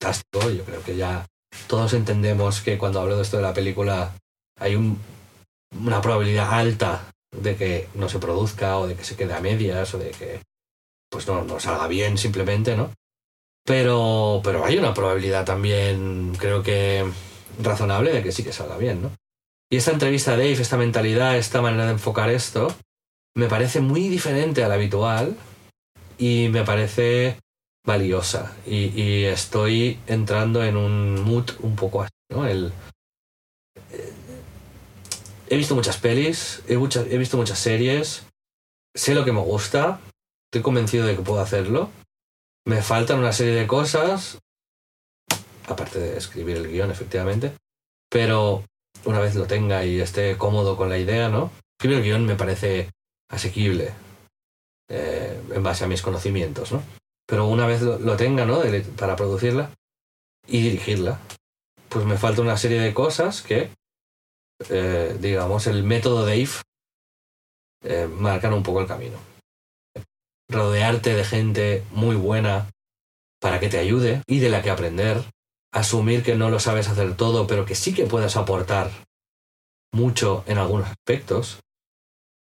[0.01, 0.51] fantástico.
[0.51, 1.27] Yo creo que ya
[1.69, 4.13] todos entendemos que cuando hablo de esto de la película
[4.59, 9.41] hay una probabilidad alta de que no se produzca o de que se quede a
[9.41, 10.43] medias o de que
[11.11, 12.91] pues no, no salga bien simplemente, ¿no?
[13.67, 17.05] Pero, pero hay una probabilidad también, creo que
[17.61, 19.11] razonable, de que sí que salga bien, ¿no?
[19.69, 22.73] Y esta entrevista a Dave, esta mentalidad, esta manera de enfocar esto,
[23.35, 25.37] me parece muy diferente a la habitual
[26.17, 27.41] y me parece
[27.85, 28.57] valiosa.
[28.65, 32.47] Y, estoy entrando en un mood un poco así, ¿no?
[32.47, 32.73] El,
[33.91, 34.13] eh,
[35.49, 38.25] he visto muchas pelis, he, he visto muchas series,
[38.95, 40.01] sé lo que me gusta,
[40.49, 41.91] estoy convencido de que puedo hacerlo
[42.67, 44.39] me faltan una serie de cosas,
[45.69, 47.53] aparte de escribir el guion, efectivamente,
[48.11, 48.65] pero
[49.05, 51.53] una vez lo tenga y esté cómodo con la idea, ¿no?
[51.79, 52.91] Escribir el guion me parece
[53.31, 53.95] asequible
[54.89, 56.83] eh, en base a mis conocimientos, ¿no?
[57.27, 58.61] Pero una vez lo, tenga, ¿no?
[58.97, 59.71] para producirla
[60.47, 61.21] y dirigirla,
[61.89, 63.71] pues me falta una serie de cosas que,
[64.69, 66.49] eh, digamos, el método Dave
[67.85, 69.36] eh, marcan un poco el camino
[70.49, 72.71] rodearte de gente muy buena
[73.41, 75.23] para que te ayude y de la que aprender,
[75.73, 78.91] asumir que no lo sabes hacer todo, pero que sí que puedes aportar
[79.93, 81.61] mucho en algunos aspectos,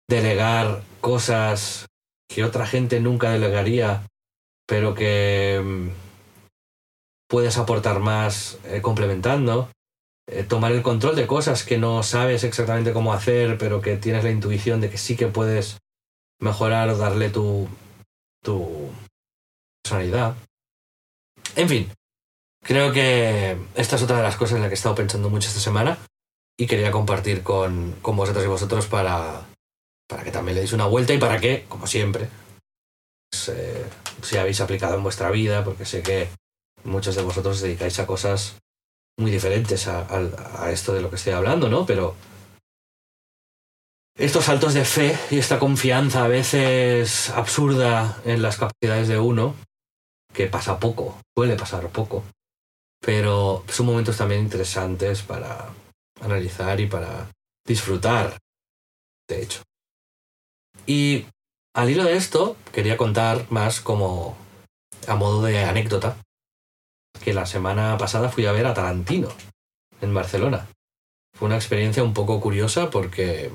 [0.08, 1.86] delegar cosas
[2.28, 4.06] que otra gente nunca delegaría,
[4.66, 5.88] pero que mm,
[7.28, 9.70] puedes aportar más eh, complementando,
[10.28, 14.24] eh, tomar el control de cosas que no sabes exactamente cómo hacer, pero que tienes
[14.24, 15.78] la intuición de que sí que puedes
[16.40, 17.68] mejorar o darle tu,
[18.42, 18.90] tu
[19.82, 20.36] personalidad.
[21.54, 21.92] En fin,
[22.62, 25.48] creo que esta es otra de las cosas en las que he estado pensando mucho
[25.48, 25.98] esta semana
[26.58, 29.46] y quería compartir con, con vosotros y vosotros para,
[30.08, 32.28] para que también le deis una vuelta y para que, como siempre,
[33.30, 33.84] pues, eh,
[34.22, 36.28] si habéis aplicado en vuestra vida, porque sé que
[36.84, 38.56] muchos de vosotros os dedicáis a cosas
[39.18, 40.06] muy diferentes a,
[40.58, 41.86] a esto de lo que estoy hablando, ¿no?
[41.86, 42.14] Pero
[44.16, 49.54] estos saltos de fe y esta confianza a veces absurda en las capacidades de uno,
[50.32, 52.24] que pasa poco, suele pasar poco,
[53.00, 55.68] pero son momentos también interesantes para
[56.20, 57.30] analizar y para
[57.66, 58.38] disfrutar,
[59.28, 59.62] de hecho.
[60.86, 61.26] Y
[61.74, 64.36] al hilo de esto, quería contar más como
[65.06, 66.16] a modo de anécdota,
[67.22, 69.28] que la semana pasada fui a ver a Tarantino
[70.00, 70.66] en Barcelona.
[71.34, 73.50] Fue una experiencia un poco curiosa porque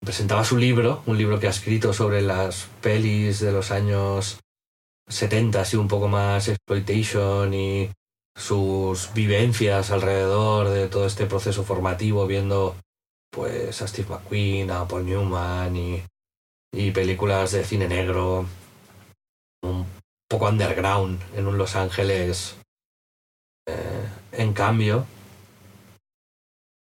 [0.00, 4.40] presentaba su libro, un libro que ha escrito sobre las pelis de los años
[5.08, 7.90] 70, así un poco más exploitation y
[8.36, 12.76] sus vivencias alrededor de todo este proceso formativo, viendo
[13.30, 16.02] pues a Steve McQueen, a Paul Newman y,
[16.72, 18.46] y películas de cine negro,
[19.62, 19.86] un
[20.28, 22.56] poco underground en un Los Ángeles
[23.66, 25.06] eh, en cambio.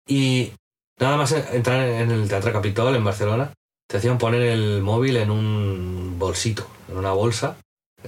[0.07, 0.53] Y
[0.99, 3.53] nada más entrar en el Teatro Capitol en Barcelona,
[3.87, 7.57] te hacían poner el móvil en un bolsito, en una bolsa,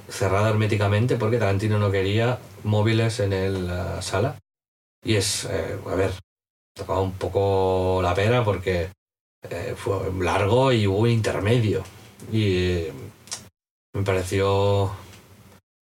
[0.07, 4.37] cerrada herméticamente porque Tarantino no quería móviles en la sala.
[5.03, 6.11] Y es, eh, a ver,
[6.75, 8.89] tocaba un poco la pena porque
[9.49, 11.83] eh, fue largo y hubo un intermedio.
[12.31, 12.87] Y
[13.93, 14.91] me pareció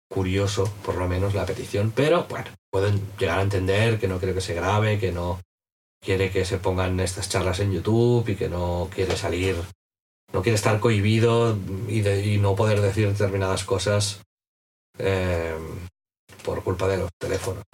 [0.10, 1.92] curioso, por lo menos, la petición.
[1.96, 5.40] Pero bueno, pueden llegar a entender que no quiere que se grabe, que no
[6.08, 9.58] quiere que se pongan estas charlas en YouTube y que no quiere salir,
[10.32, 11.58] no quiere estar cohibido
[11.90, 14.22] y, no poder decir determinadas cosas
[15.00, 15.54] eh,
[16.46, 17.66] por culpa de los teléfonos,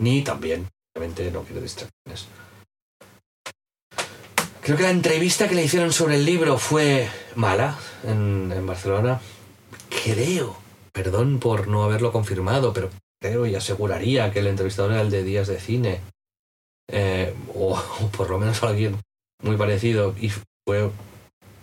[0.00, 2.26] Ni también, obviamente, no quiere distracciones.
[4.62, 9.20] Creo que la entrevista que le hicieron sobre el libro fue mala en, en Barcelona.
[10.02, 10.56] Creo,
[10.92, 12.90] perdón por no haberlo confirmado, pero
[13.22, 16.00] creo y aseguraría que el entrevistador era el de Días de Cine.
[16.90, 17.80] Eh, o,
[18.16, 18.96] por lo menos alguien
[19.42, 20.14] muy parecido.
[20.20, 20.30] Y
[20.66, 20.90] fue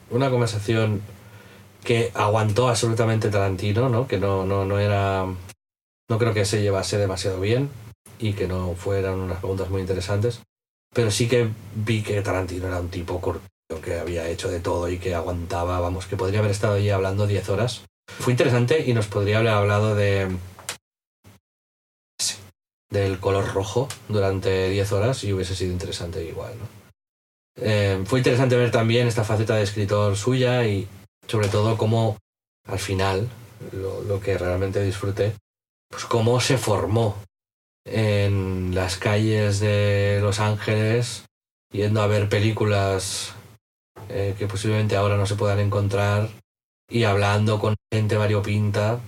[0.10, 1.02] una conversación
[1.84, 4.08] que aguantó absolutamente Tarantino, ¿no?
[4.08, 5.26] Que no, no, no era.
[6.10, 7.70] No creo que se llevase demasiado bien
[8.20, 10.42] y que no fueran unas preguntas muy interesantes
[10.94, 13.42] pero sí que vi que Tarantino era un tipo corto
[13.84, 17.26] que había hecho de todo y que aguantaba, vamos, que podría haber estado allí hablando
[17.26, 17.82] 10 horas.
[18.20, 20.28] Fue interesante y nos podría haber hablado de
[22.94, 26.84] del color rojo durante 10 horas y hubiese sido interesante igual, ¿no?
[27.56, 30.88] Eh, fue interesante ver también esta faceta de escritor suya y
[31.28, 32.18] sobre todo cómo
[32.68, 33.30] al final,
[33.72, 35.36] lo, que realmente disfruté,
[35.90, 37.18] pues cómo se formó
[37.86, 41.26] en las calles de Los Ángeles,
[41.72, 43.34] yendo a ver películas
[44.10, 46.30] eh, que posiblemente ahora no se puedan encontrar
[46.90, 49.00] y hablando con gente variopinta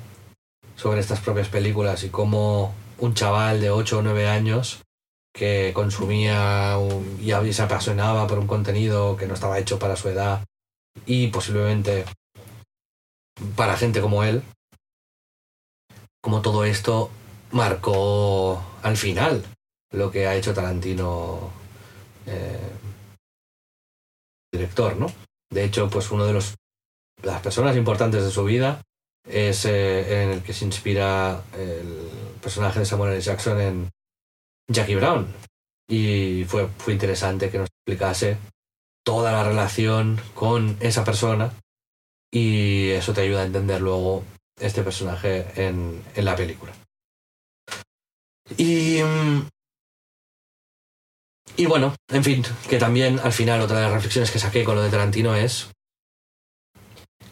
[0.75, 4.81] sobre estas propias películas y cómo un chaval de 8 o 9 años
[5.33, 6.77] que consumía
[7.19, 10.45] y se apasionaba por un contenido que no estaba hecho para su edad
[11.05, 12.05] y posiblemente
[13.55, 14.43] para gente como él,
[16.21, 17.09] como todo esto
[17.51, 19.43] marcó al final
[19.91, 21.51] lo que ha hecho Tarantino
[22.25, 22.71] eh,
[24.51, 25.07] director, ¿no?
[25.51, 26.55] De hecho, pues uno de los
[27.23, 28.81] las personas importantes de su vida
[29.27, 33.21] es eh, en el que se inspira el personaje de Samuel L.
[33.21, 33.89] Jackson en
[34.71, 35.25] Jackie Brown.
[35.89, 38.37] Y fue, fue interesante que nos explicase
[39.03, 41.51] toda la relación con esa persona
[42.31, 44.23] y eso te ayuda a entender luego
[44.59, 46.71] este personaje en, en la película.
[48.57, 48.99] Y.
[51.57, 54.75] Y bueno, en fin, que también al final otra de las reflexiones que saqué con
[54.75, 55.69] lo de Tarantino es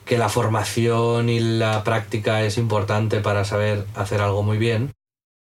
[0.05, 4.93] que la formación y la práctica es importante para saber hacer algo muy bien,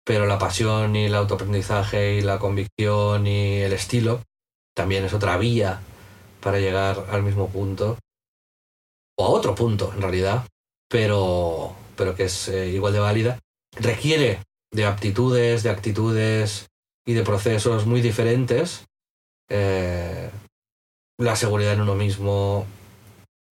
[0.08, 4.22] pero la pasión y el autoaprendizaje y la convicción y el estilo
[4.74, 5.82] también es otra vía
[6.40, 7.98] para llegar al mismo punto,
[9.18, 10.46] o a otro punto en realidad,
[10.88, 13.38] pero, pero que es eh, igual de válida.
[13.76, 14.42] Requiere
[14.72, 16.68] de aptitudes, de actitudes
[17.06, 18.86] y de procesos muy diferentes,
[19.50, 20.30] eh,
[21.18, 22.64] la seguridad en uno mismo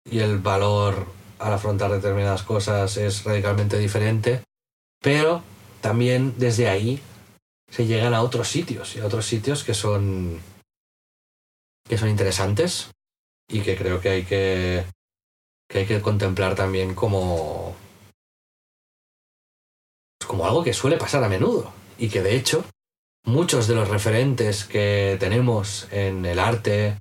[0.03, 1.05] y el valor
[1.37, 4.41] al afrontar determinadas cosas es radicalmente diferente,
[4.99, 5.43] pero
[5.81, 7.01] también desde ahí
[7.71, 10.41] se llegan a otros sitios y a otros sitios que son
[11.87, 12.91] que son interesantes
[13.47, 14.85] y que creo que hay que
[15.69, 17.75] que hay que contemplar también como
[20.27, 22.63] como algo que suele pasar a menudo y que de hecho
[23.25, 26.97] muchos de los referentes que tenemos en el arte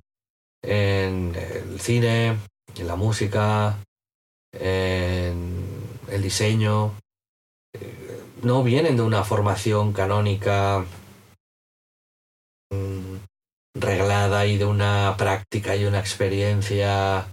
[0.61, 2.37] en el cine,
[2.75, 3.77] en la música,
[4.51, 6.93] en el diseño,
[7.73, 7.98] eh,
[8.43, 10.85] no vienen de una formación canónica
[12.71, 13.15] mm,
[13.75, 17.27] reglada y de una práctica y una experiencia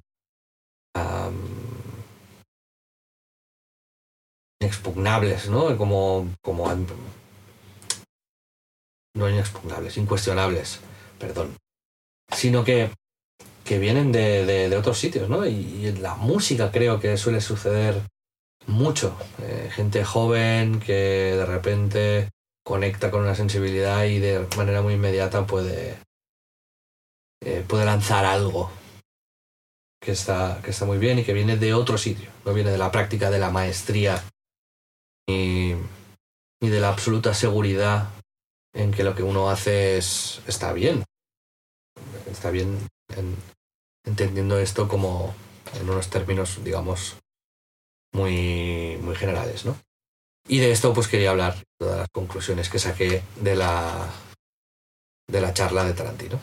[4.60, 5.76] inexpugnables, ¿no?
[5.76, 6.68] Como, como
[9.14, 10.80] no inexpugnables, incuestionables,
[11.18, 11.56] perdón,
[12.34, 12.90] sino que,
[13.64, 15.46] que vienen de, otros sitios, ¿no?
[15.46, 18.02] Y, en la música creo que suele suceder
[18.66, 19.16] mucho.
[19.42, 20.92] Eh, gente joven que
[21.36, 22.30] de repente
[22.64, 25.98] conecta con una sensibilidad y de manera muy inmediata puede,
[27.42, 28.70] eh, puede lanzar algo
[30.00, 32.78] que está, que está muy bien y que viene de otro sitio, no viene de
[32.78, 34.22] la práctica de la maestría
[35.28, 35.74] ni,
[36.60, 38.10] ni de la absoluta seguridad
[38.74, 41.04] en que lo que uno hace es, está bien.
[42.30, 42.78] Está bien
[44.04, 45.34] entendiendo esto como
[45.80, 47.16] en unos términos, digamos,
[48.16, 49.78] muy, muy generales, ¿no?
[50.48, 54.08] Y de esto pues quería hablar, todas las conclusiones que saqué de la,
[55.28, 56.40] de la charla de Tarantino.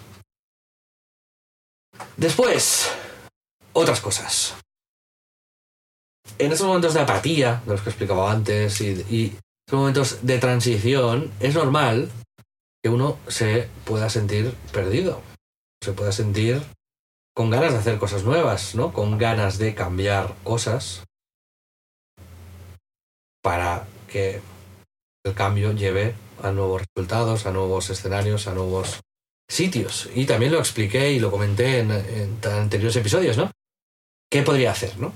[2.16, 2.92] Después,
[3.74, 4.56] otras cosas.
[6.38, 10.38] En esos momentos de apatía, de los que explicaba antes, y, y esos momentos de
[10.38, 12.10] transición, es normal
[12.84, 15.22] que uno se pueda sentir perdido,
[15.82, 16.62] se pueda sentir
[17.36, 18.94] con ganas de hacer cosas nuevas, ¿no?
[18.94, 21.04] Con ganas de cambiar cosas
[23.44, 24.42] para que
[25.26, 29.02] el cambio lleve a nuevos resultados, a nuevos escenarios, a nuevos
[29.48, 30.10] sitios.
[30.16, 31.92] Y también lo expliqué y lo comenté en,
[32.44, 33.52] anteriores episodios, ¿no?
[34.32, 35.14] ¿Qué podría hacer, no?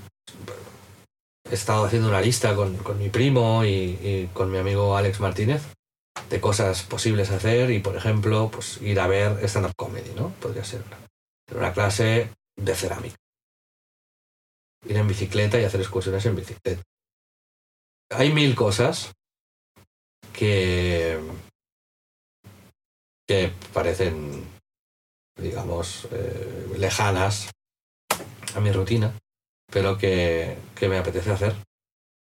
[1.50, 5.62] He estado haciendo una lista con, mi primo y, con mi amigo Alex Martínez
[6.28, 10.30] de cosas posibles hacer y, por ejemplo, pues ir a ver stand-up comedy, ¿no?
[10.40, 13.16] Podría ser una, una clase de cerámica.
[14.86, 16.82] Ir en bicicleta y hacer excursiones en bicicleta.
[18.10, 19.12] Hay mil cosas
[20.32, 21.18] que,
[23.26, 24.44] que parecen,
[25.36, 27.50] digamos, eh, lejanas
[28.54, 29.12] a mi rutina,
[29.70, 31.54] pero que, que me apetece hacer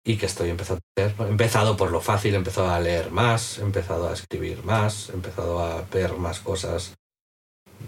[0.04, 1.28] y que estoy empezando a hacer.
[1.28, 5.14] Empezado por lo fácil, he empezado a leer más, he empezado a escribir más, he
[5.14, 6.96] empezado a ver más cosas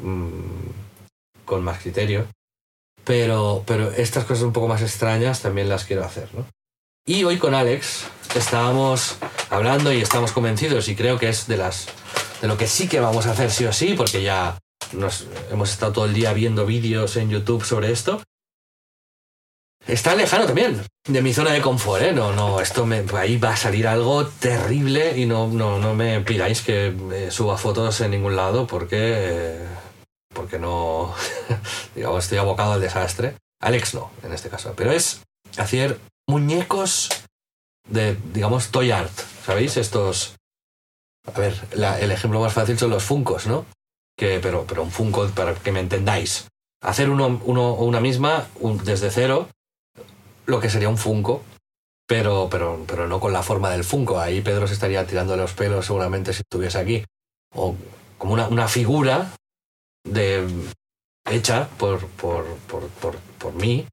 [0.01, 2.27] mm, con más criterio.
[3.05, 6.45] Pero, pero estas cosas un poco más extrañas también las quiero hacer, ¿no?
[7.05, 9.17] Y hoy con Alex estábamos
[9.49, 11.87] hablando y estamos convencidos y creo que es de las
[12.41, 14.57] de lo que sí que vamos a hacer sí o sí, porque ya
[14.93, 18.21] nos, hemos estado todo el día viendo vídeos en YouTube sobre esto,
[19.87, 22.11] está lejano también de mi zona de confort, ¿eh?
[22.11, 26.21] No, no, esto me, ahí va a salir algo terrible y no, no, no me
[26.21, 29.57] pidáis que suba fotos en ningún lado porque,
[30.33, 31.13] porque no,
[31.95, 33.35] digamos, estoy abocado al desastre.
[33.61, 35.21] Alex no, en este caso, pero es
[35.57, 35.99] hacer
[36.29, 37.09] muñecos
[37.87, 39.11] de, digamos, toy art,
[39.45, 39.77] ¿sabéis?
[39.77, 40.35] Estos...
[41.25, 43.65] A ver, el ejemplo más fácil son los funcos, ¿no?
[44.17, 46.47] Que, pero, pero un funko, para que me entendáis.
[46.81, 48.47] Hacer uno, uno una misma
[48.83, 49.49] desde cero
[50.49, 51.43] lo que sería un Funko,
[52.07, 54.19] pero, pero, pero no con la forma del Funko.
[54.19, 57.05] Ahí Pedro se estaría tirando los pelos seguramente si estuviese aquí.
[57.55, 57.75] O
[58.17, 59.31] como una, una figura
[60.03, 60.47] de,
[61.29, 62.89] hecha por, por, por,
[63.39, 63.85] por, mí,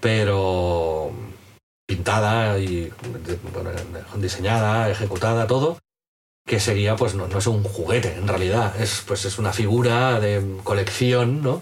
[0.00, 1.10] pero
[1.94, 2.90] pintada y
[4.16, 5.78] diseñada, ejecutada, todo,
[6.46, 10.20] que sería, pues no, no es un juguete en realidad, es, pues es una figura
[10.20, 11.60] de colección, ¿no?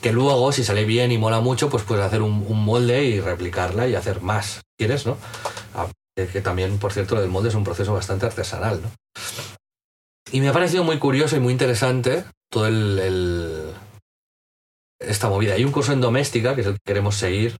[0.00, 3.88] que luego, si sale bien y mola mucho, pues puedes hacer un, molde y replicarla
[3.88, 5.16] y hacer más, ¿quieres, no?
[5.74, 8.90] Ah, que también, por cierto, lo del molde es un proceso bastante artesanal, ¿no?
[10.30, 13.72] Y me ha parecido muy curioso y muy interesante todo el,
[15.00, 15.54] esta movida.
[15.54, 17.56] Hay un curso en doméstica, que es el que queremos seguir,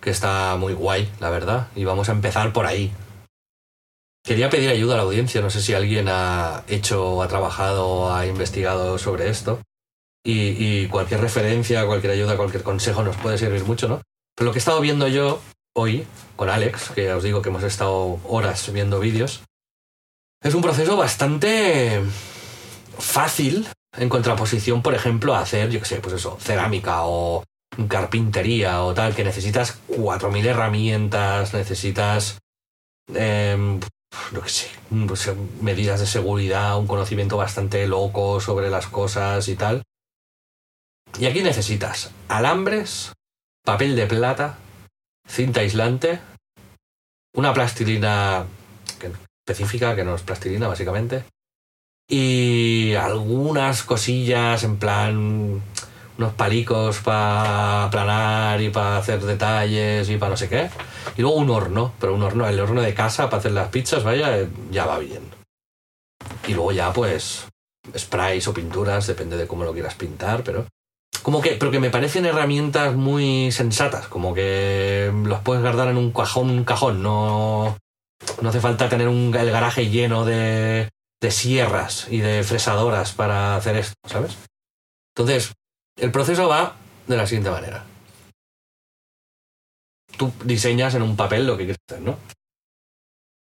[0.00, 2.92] que está muy guay, la verdad, y vamos a empezar por ahí.
[4.24, 8.26] Quería pedir ayuda a la audiencia, no sé si alguien ha hecho, ha trabajado, ha
[8.26, 9.60] investigado sobre esto
[10.24, 14.02] y, cualquier referencia, cualquier ayuda, cualquier consejo nos puede servir mucho, ¿no?
[14.36, 15.40] Pero lo que he estado viendo yo
[15.74, 19.42] hoy con Alex, que os digo que hemos estado horas viendo vídeos,
[20.42, 22.02] es un proceso bastante
[22.98, 27.44] fácil en contraposición, por ejemplo, a hacer, yo qué sé, pues eso, cerámica o
[27.88, 32.38] carpintería o tal, que necesitas 4.000 herramientas, necesitas,
[33.14, 33.56] eh,
[34.32, 34.68] no sé,
[35.06, 39.82] pues, medidas de seguridad, un conocimiento bastante loco sobre las cosas y tal.
[41.18, 43.12] Y aquí necesitas alambres,
[43.64, 44.58] papel de plata,
[45.26, 46.20] cinta aislante,
[47.34, 48.46] una plastilina
[49.46, 51.24] específica, que no es plastilina básicamente,
[52.08, 55.62] y algunas cosillas en plan
[56.20, 60.68] unos palicos para aplanar y para hacer detalles y para no sé qué.
[61.16, 64.04] Y luego un horno, pero un horno, el horno de casa para hacer las pizzas,
[64.04, 65.22] vaya, eh, ya va bien.
[66.46, 67.46] Y luego ya pues
[67.96, 70.66] sprays o pinturas, depende de cómo lo quieras pintar, pero
[71.22, 75.96] como que, pero que me parecen herramientas muy sensatas, como que las puedes guardar en
[75.96, 77.78] un cajón, un cajón, no,
[78.42, 80.90] no hace falta tener un, el garaje lleno de
[81.30, 84.36] sierras y de fresadoras para hacer esto, ¿sabes?
[85.16, 85.52] Entonces,
[86.00, 86.76] el proceso va
[87.06, 87.84] de la siguiente manera.
[90.16, 92.18] Tú diseñas en un papel lo que quieres hacer, ¿no?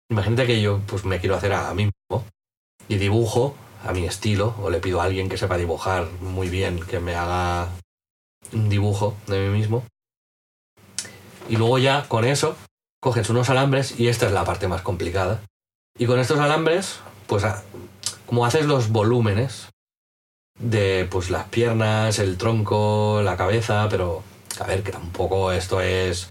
[0.10, 2.26] Imagínate que yo pues me quiero hacer a mí mismo
[2.88, 6.80] y dibujo a mi estilo o le pido a alguien que sepa dibujar muy bien
[6.86, 7.70] que me haga
[8.54, 9.84] un dibujo de mí mismo.
[11.50, 12.56] Y luego ya con eso
[13.00, 15.41] coges unos alambres y esta es la parte más complicada.
[15.98, 17.43] Y con estos alambres, pues
[18.26, 19.70] como haces los volúmenes
[20.60, 24.24] de pues las piernas, el tronco, la cabeza, pero
[24.60, 26.30] a ver, que tampoco esto es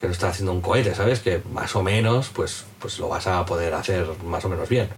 [0.00, 1.20] que no estás haciendo un cohete, ¿sabes?
[1.20, 4.88] Que más o menos, pues, pues lo vas a poder hacer más o menos bien.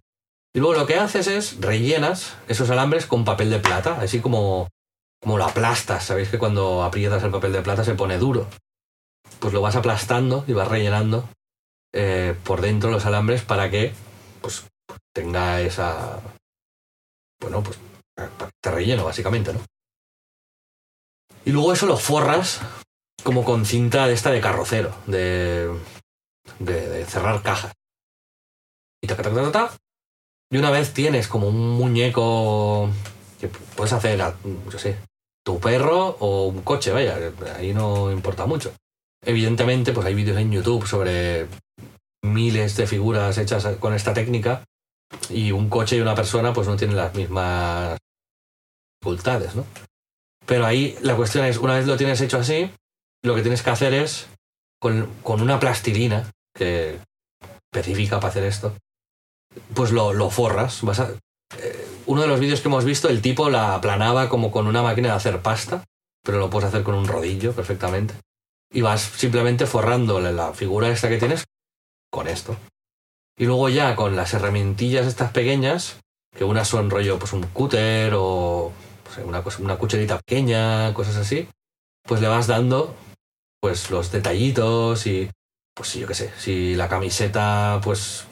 [0.55, 4.69] Y luego lo que haces es rellenas esos alambres con papel de plata, así como,
[5.21, 6.05] como lo aplastas.
[6.05, 8.47] Sabéis que cuando aprietas el papel de plata se pone duro.
[9.41, 11.29] Pues lo vas aplastando y vas rellenando
[11.93, 13.93] eh, por dentro los alambres para que
[14.41, 14.65] pues,
[15.13, 16.21] tenga esa.
[17.41, 17.79] Bueno, pues
[18.61, 19.61] te relleno, básicamente, ¿no?
[21.45, 22.61] Y luego eso lo forras
[23.23, 25.71] como con cinta de esta de carrocero, de,
[26.59, 27.73] de, cerrar cajas.
[29.01, 29.71] Y ta, ta, ta, ta,
[30.51, 32.89] Y una vez tienes como un muñeco
[33.41, 34.19] que puedes hacer,
[34.71, 34.99] yo sé,
[35.45, 37.19] tu perro o un coche, vaya,
[37.57, 38.73] ahí no importa mucho.
[39.25, 41.49] Evidentemente, pues hay vídeos en YouTube sobre
[42.25, 44.65] miles de figuras hechas con esta técnica
[45.29, 47.99] y un coche y una persona pues no tienen las mismas
[49.03, 49.67] dificultades, ¿no?
[50.47, 52.71] Pero ahí la cuestión es, una vez lo tienes hecho así,
[53.23, 54.29] lo que tienes que hacer es,
[54.81, 57.01] con, una plastilina que
[57.73, 58.77] específica para hacer esto,
[59.75, 60.83] pues lo, forras.
[60.83, 64.67] Vas eh, uno de los vídeos que hemos visto, el tipo la aplanaba como con
[64.67, 65.85] una máquina de hacer pasta,
[66.23, 68.15] pero lo puedes hacer con un rodillo perfectamente.
[68.73, 71.45] Y vas simplemente forrando la figura esta que tienes
[72.11, 72.57] con esto.
[73.37, 76.01] Y luego ya con las herramientillas estas pequeñas,
[76.37, 78.73] que unas son rollo pues un cúter o
[79.19, 81.49] una, cucharita pequeña, cosas así,
[82.03, 82.95] pues le vas dando
[83.61, 85.31] pues los detallitos y
[85.75, 88.27] pues yo qué sé, si la camiseta pues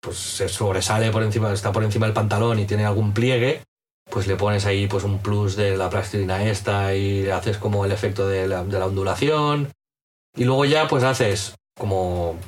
[0.00, 3.62] pues se sobresale por encima, está por encima del pantalón y tiene algún pliegue,
[4.10, 7.92] pues le pones ahí pues un plus de la plastilina esta y haces como el
[7.92, 9.72] efecto de la, de la ondulación.
[10.36, 12.38] Y luego ya pues haces como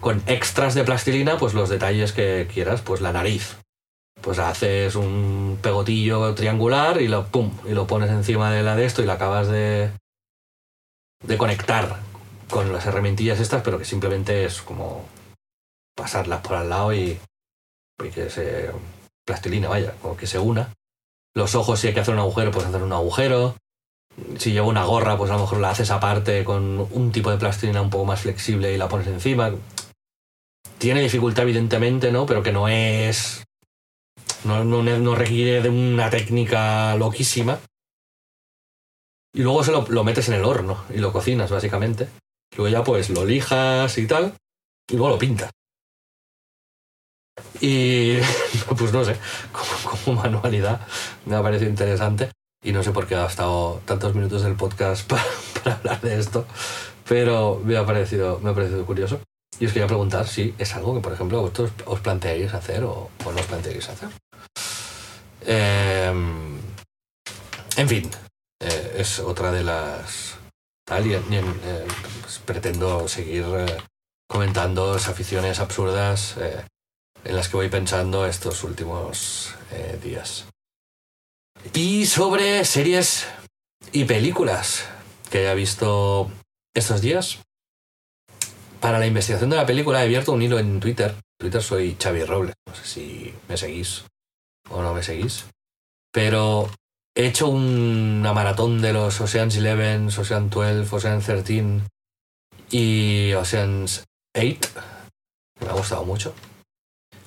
[0.00, 3.56] con extras de plastilina pues los detalles que quieras, pues la nariz,
[4.20, 8.84] pues haces un pegotillo triangular y lo pum y lo pones encima de la de
[8.84, 9.90] esto y la acabas de
[11.24, 11.98] de conectar
[12.50, 15.04] con las herramientillas estas, pero que simplemente es como
[15.96, 17.18] pasarlas por al lado y,
[18.14, 18.70] que se
[19.26, 20.72] plastilina, vaya, como que se una.
[21.34, 23.56] Los ojos si hay que hacer un agujero, pues hacer un agujero.
[24.38, 27.36] Si llevo una gorra, pues a lo mejor la haces aparte con un tipo de
[27.36, 29.52] plastilina un poco más flexible y la pones encima.
[30.78, 32.26] Tiene dificultad, evidentemente, ¿no?
[32.26, 33.45] Pero que no es
[34.46, 37.58] no, requiere de una técnica loquísima.
[39.34, 42.08] Y luego se lo, metes en el horno y lo cocinas, básicamente.
[42.56, 44.34] Luego ya pues lo lijas y tal.
[44.88, 45.50] Y luego lo pintas.
[47.60, 48.16] Y
[48.78, 49.16] pues no sé,
[49.52, 50.86] como, manualidad
[51.26, 52.30] me ha parecido interesante.
[52.64, 55.24] Y no sé por qué ha estado tantos minutos del podcast para,
[55.62, 56.46] para hablar de esto.
[57.08, 59.20] Pero me ha parecido, me ha parecido curioso.
[59.58, 63.10] Y os quería preguntar si es algo que, por ejemplo, vosotros os planteáis hacer o,
[63.24, 64.08] o no os planteáis hacer.
[65.48, 66.58] Em,
[67.76, 68.10] en fin,
[68.60, 70.36] eh, es otra de las...
[70.84, 71.22] Tal, y, eh,
[72.20, 73.78] pues pretendo seguir eh,
[74.28, 76.36] comentando aficiones absurdas
[77.24, 79.54] en las que voy pensando estos últimos
[80.02, 80.46] días.
[81.74, 83.26] Y sobre series
[83.92, 84.84] y películas
[85.30, 86.30] que haya visto
[86.74, 87.38] estos días.
[88.80, 91.14] Para la investigación de la película he abierto un hilo en Twitter.
[91.38, 92.54] Twitter soy Xavi Robles.
[92.66, 94.04] No sé si me seguís
[94.70, 95.46] o no me seguís.
[96.12, 96.70] Pero
[97.14, 101.80] he hecho una maratón de los Oceans 11, Ocean 12, Ocean 13
[102.70, 104.04] y Oceans
[104.34, 104.70] 8.
[105.60, 106.34] Me ha gustado mucho.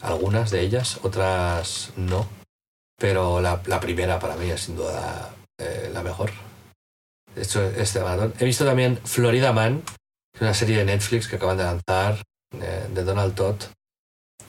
[0.01, 2.27] Algunas de ellas, otras no.
[2.97, 6.31] Pero la, primera para mí es sin duda eh, la mejor.
[7.35, 8.33] He hecho este maratón.
[8.39, 9.83] He visto también Florida Man,
[10.39, 12.21] una serie de Netflix que acaban de lanzar,
[12.53, 13.55] eh, de Donald Todd,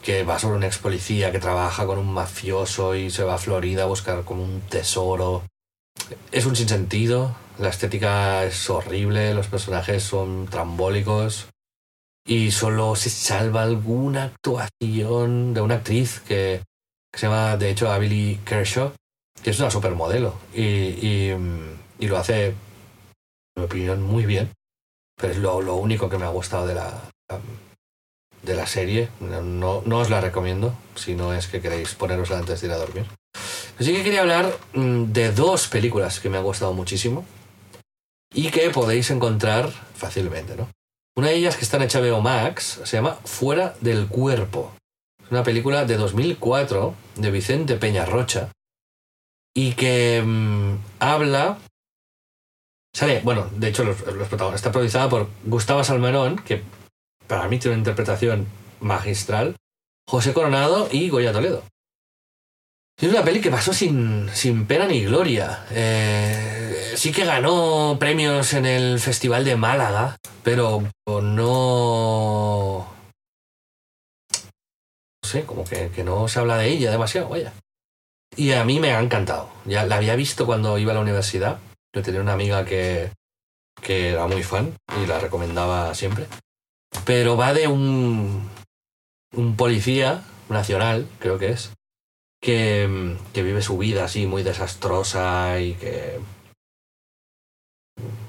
[0.02, 3.38] que va sobre un ex policía que trabaja con un mafioso y se va a
[3.38, 5.42] Florida a buscar como un tesoro
[6.32, 11.48] es un sinsentido, la estética es horrible, los personajes son trambólicos
[12.26, 16.62] y solo se salva alguna actuación de una actriz que,
[17.12, 18.92] se llama, de hecho, Abilly Kershaw,
[19.42, 22.56] que es una supermodelo y, y, lo hace, en
[23.56, 24.50] mi opinión, muy bien.
[25.16, 27.02] Pero es lo, lo único que me ha gustado de la,
[28.42, 29.08] de la serie.
[29.20, 32.78] No, no, os la recomiendo si no es que queréis ponerosla antes de ir a
[32.78, 33.06] dormir.
[33.78, 37.24] Así que quería hablar mm, de dos películas que me han gustado muchísimo
[38.34, 40.68] y que podéis encontrar fácilmente, ¿no?
[41.16, 44.72] Una de ellas que está en HBO Max se llama Fuera del Cuerpo.
[45.22, 48.50] Es una película de 2004 de Vicente Peñarrocha
[49.54, 51.58] y que mm, habla...
[52.92, 56.62] Sale, bueno, de hecho los, los protagonistas está protagonizada por Gustavo Salmerón, que
[57.30, 58.48] para mí tiene una interpretación
[58.80, 59.54] magistral,
[60.08, 61.62] José Coronado y Goya Toledo.
[63.00, 65.64] Es una peli que pasó sin, sin pena ni gloria.
[65.70, 72.88] Eh, sí que ganó premios en el Festival de Málaga, pero no...
[75.22, 77.52] No sé, como que, que no se habla de ella demasiado, vaya.
[78.36, 79.48] Y a mí me ha encantado.
[79.66, 81.60] Ya la había visto cuando iba a la universidad.
[81.94, 83.12] Yo tenía una amiga que,
[83.80, 86.26] que era muy fan y la recomendaba siempre.
[87.04, 88.48] Pero va de un,
[89.34, 91.72] un policía nacional, creo que es,
[92.40, 96.18] que, que vive su vida así muy desastrosa y que,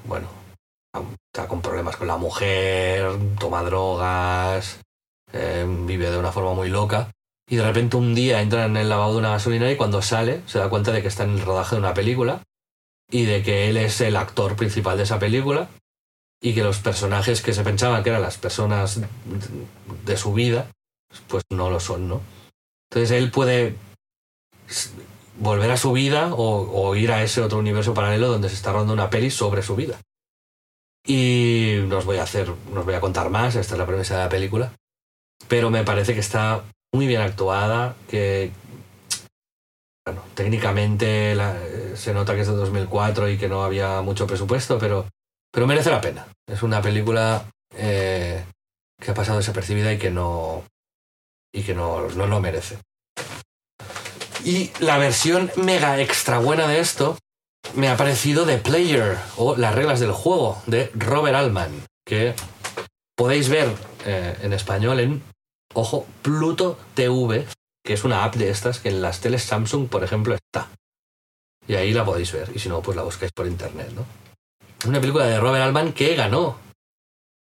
[0.04, 0.28] bueno,
[1.32, 4.80] está con problemas con la mujer, toma drogas,
[5.32, 7.10] eh, vive de una forma muy loca.
[7.48, 10.42] Y de repente un día entra en el lavado de una gasolinera y cuando sale
[10.46, 12.42] se da cuenta de que está en el rodaje de una película
[13.10, 15.68] y de que él es el actor principal de esa película
[16.42, 19.00] y que los personajes que se pensaban que eran las personas
[20.04, 20.68] de su vida,
[21.28, 22.20] pues no lo son, ¿no?
[22.90, 23.76] Entonces él puede
[25.38, 28.92] volver a su vida o, ir a ese otro universo paralelo donde se está rodando
[28.92, 30.00] una peli sobre su vida.
[31.06, 33.86] Y no os voy a hacer, no os voy a contar más, esta es la
[33.86, 34.72] premisa de la película,
[35.48, 38.50] pero me parece que está muy bien actuada, que
[40.04, 41.36] bueno, técnicamente
[41.94, 45.06] se nota que es de 2004 y que no había mucho presupuesto, pero
[45.52, 46.26] pero merece la pena.
[46.46, 47.44] Es una película
[47.76, 48.44] eh,
[49.00, 50.64] que ha pasado desapercibida y que no.
[51.54, 52.78] y que no, no lo merece.
[54.44, 57.16] Y la versión mega extra buena de esto
[57.76, 61.70] me ha parecido The Player o Las reglas del juego de Robert Altman,
[62.04, 62.34] que
[63.16, 63.72] podéis ver
[64.04, 65.22] eh, en español en,
[65.74, 67.46] ojo, Pluto TV,
[67.84, 70.70] que es una app de estas que en las teles Samsung, por ejemplo, está.
[71.68, 74.04] Y ahí la podéis ver, y si no, pues la buscáis por internet, ¿no?
[74.84, 76.56] Una película de Robert Altman que ganó,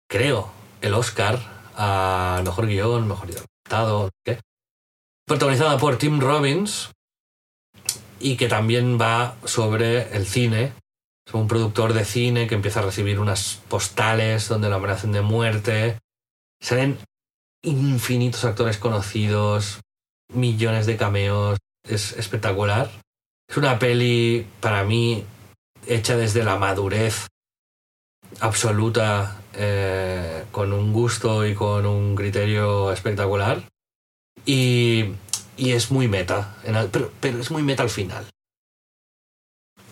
[0.08, 1.40] creo, el Oscar
[1.74, 4.38] a mejor guion, mejor adaptado, ¿qué?
[5.26, 6.90] protagonizada por Tim Robbins
[8.20, 10.72] y que también va sobre el cine.
[11.26, 15.22] Es un productor de cine que empieza a recibir unas postales donde lo amenazan de
[15.22, 15.98] muerte.
[16.60, 16.98] Salen
[17.62, 19.80] infinitos actores conocidos,
[20.32, 21.58] millones de cameos.
[21.82, 22.90] Es espectacular.
[23.48, 25.24] Es una peli, para mí,
[25.86, 27.26] hecha desde la madurez
[28.40, 33.62] absoluta, eh, con un gusto y con un criterio espectacular.
[34.44, 35.14] Y,
[35.56, 36.56] y es muy meta,
[36.90, 38.26] pero, pero es muy meta al final.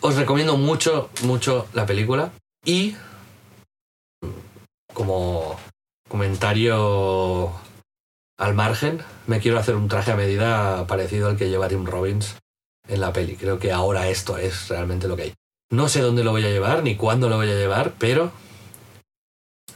[0.00, 2.32] Os recomiendo mucho, mucho la película.
[2.64, 2.96] Y
[4.92, 5.56] como
[6.08, 7.52] comentario
[8.38, 12.36] al margen, me quiero hacer un traje a medida parecido al que lleva Tim Robbins
[12.88, 13.36] en la peli.
[13.36, 15.34] Creo que ahora esto es realmente lo que hay.
[15.72, 18.30] No sé dónde lo voy a llevar ni cuándo lo voy a llevar, pero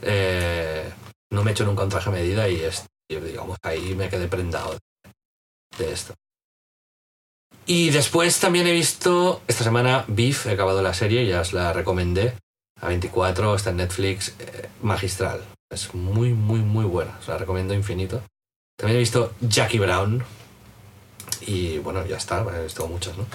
[0.02, 0.92] eh,
[1.30, 4.28] no me he hecho nunca un traje a medida y es, digamos, ahí me quedé
[4.28, 4.76] prendado
[5.78, 6.12] de esto.
[7.64, 11.72] Y después también he visto esta semana Beef, he acabado la serie, ya os la
[11.72, 12.34] recomendé.
[12.82, 15.42] A 24, está en Netflix, eh, magistral.
[15.70, 18.22] Es muy, muy, muy buena, os la recomiendo infinito.
[18.78, 20.22] También he visto Jackie Brown.
[21.40, 23.26] Y bueno, ya está, he visto muchas, ¿no?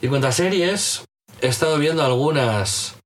[0.00, 1.04] Y en cuanto a series,
[1.40, 2.96] he estado viendo algunas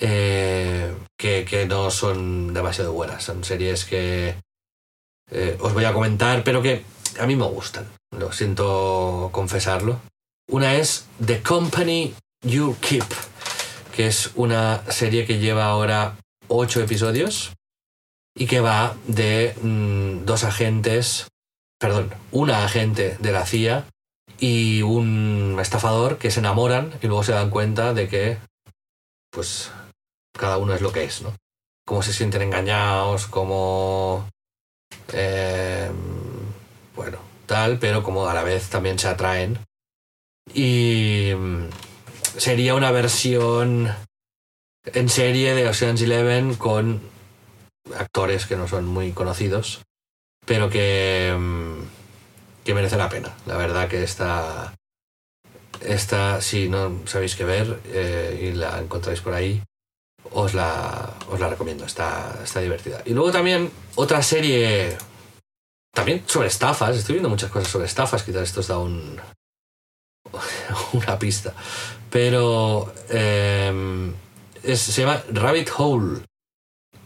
[0.00, 3.24] eh, que, no son demasiado buenas.
[3.24, 4.36] Son series que
[5.30, 6.84] eh, os voy a comentar, pero que
[7.18, 7.88] a mí me gustan.
[8.16, 10.00] Lo siento confesarlo.
[10.48, 12.14] Una es The Company
[12.44, 13.04] You Keep,
[13.94, 16.16] que es una serie que lleva ahora
[16.48, 17.52] ocho episodios
[18.36, 21.26] y que va de mm, dos agentes,
[21.80, 23.86] perdón, una agente de la CIA
[24.38, 28.38] y un estafador que se enamoran y luego se dan cuenta de que
[29.30, 29.70] pues
[30.32, 31.34] cada uno es lo que es, ¿no?
[31.86, 34.28] Cómo se sienten engañados, cómo...
[35.12, 35.90] Eh,
[36.94, 39.58] bueno, tal, pero como a la vez también se atraen.
[40.54, 41.32] Y
[42.36, 43.94] sería una versión
[44.84, 47.00] en serie de Ocean's Eleven con
[47.98, 49.82] actores que no son muy conocidos,
[50.44, 51.75] pero que, mm,
[52.66, 53.32] que merece la pena.
[53.46, 54.74] La verdad que esta,
[55.80, 59.62] esta si no sabéis qué ver eh, y la encontráis por ahí,
[60.32, 63.02] os la, os la recomiendo, está, está divertida.
[63.06, 64.98] Y luego también otra serie,
[65.94, 69.20] también sobre estafas, estoy viendo muchas cosas sobre estafas, quizás esto os da un,
[70.92, 71.54] una pista,
[72.10, 74.12] pero em,
[74.64, 76.22] se llama Rabbit Hole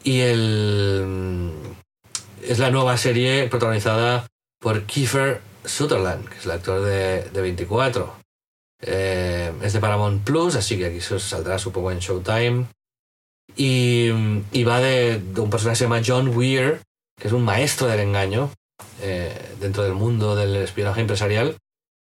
[0.05, 1.53] y el,
[2.43, 4.27] es la nueva serie protagonizada
[4.59, 8.21] por Kiefer Sutherland, que es el actor de, de 24.
[8.83, 12.67] Eh, es de Paramount Plus, así que aquí saldrá supongo en Showtime.
[13.57, 14.09] Y,
[14.53, 16.81] y va de, un personaje que se llama John Weir,
[17.21, 18.51] que es un maestro del engaño
[19.03, 21.57] eh, dentro del mundo del espionaje empresarial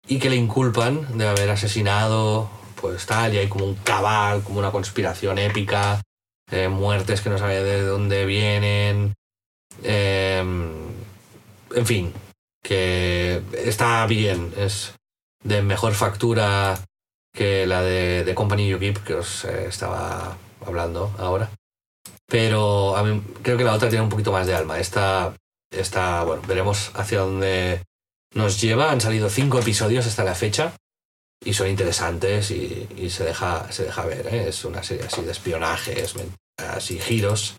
[0.08, 2.50] y que le inculpan de haber asesinado,
[2.80, 6.02] pues tal, y hay como un cabal, como una conspiración épica,
[6.52, 9.14] eh, muertes que no sabe de dónde vienen,
[9.84, 12.14] en fin,
[12.68, 14.94] que está bien, es
[15.42, 16.78] de mejor factura
[17.34, 21.50] que la de, de Company Keep que os eh, estaba hablando ahora.
[22.26, 22.94] Pero
[23.42, 24.80] creo que la otra tiene un poquito más de alma.
[24.80, 25.34] Esta,
[25.72, 27.84] esta, bueno, veremos hacia dónde
[28.34, 28.92] nos lleva.
[28.92, 30.74] Han salido cinco episodios hasta la fecha
[31.46, 34.28] y son interesantes y, se, deja, se deja ver.
[34.28, 34.50] ¿eh?
[34.50, 36.16] Es una serie así de espionajes,
[36.58, 37.56] así giros,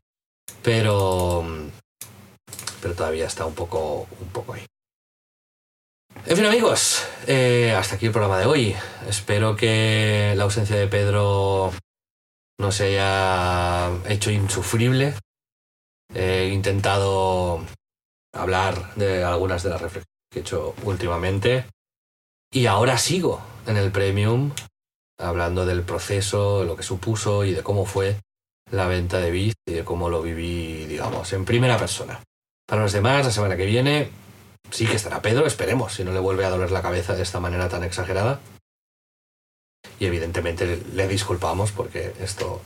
[0.63, 1.47] pero,
[2.83, 4.67] pero todavía está un poco, un poco ahí.
[6.27, 8.77] En fin amigos, eh, hasta aquí el programa de hoy.
[9.09, 11.73] Espero que la ausencia de Pedro
[12.59, 15.15] no se haya hecho insufrible.
[16.15, 17.65] He intentado
[18.35, 21.65] hablar de algunas de las reflexiones que he hecho últimamente.
[22.53, 24.53] Y ahora sigo en el Premium
[25.19, 28.17] hablando del proceso, lo que supuso y de cómo fue
[28.71, 32.23] la venta de Biz y de cómo lo viví, digamos, en primera persona.
[32.67, 34.11] Para los demás, la semana que viene
[34.71, 37.41] sí que estará Pedro, esperemos, si no le vuelve a doler la cabeza de esta
[37.41, 38.41] manera tan exagerada.
[40.01, 42.61] Y evidentemente le disculpamos porque esto,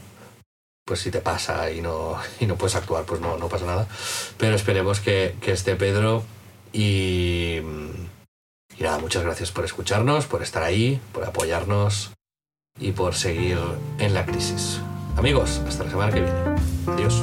[0.84, 3.86] pues si te pasa y no, y no puedes actuar, pues no, no pasa nada.
[4.38, 6.24] Pero esperemos que, que esté Pedro
[6.72, 7.58] y,
[8.76, 12.12] y nada, muchas gracias por escucharnos, por estar ahí, por apoyarnos
[12.78, 13.58] y por seguir
[13.98, 14.80] en la crisis.
[15.16, 16.38] Amigos, hasta la semana que viene.
[16.86, 17.22] Adiós.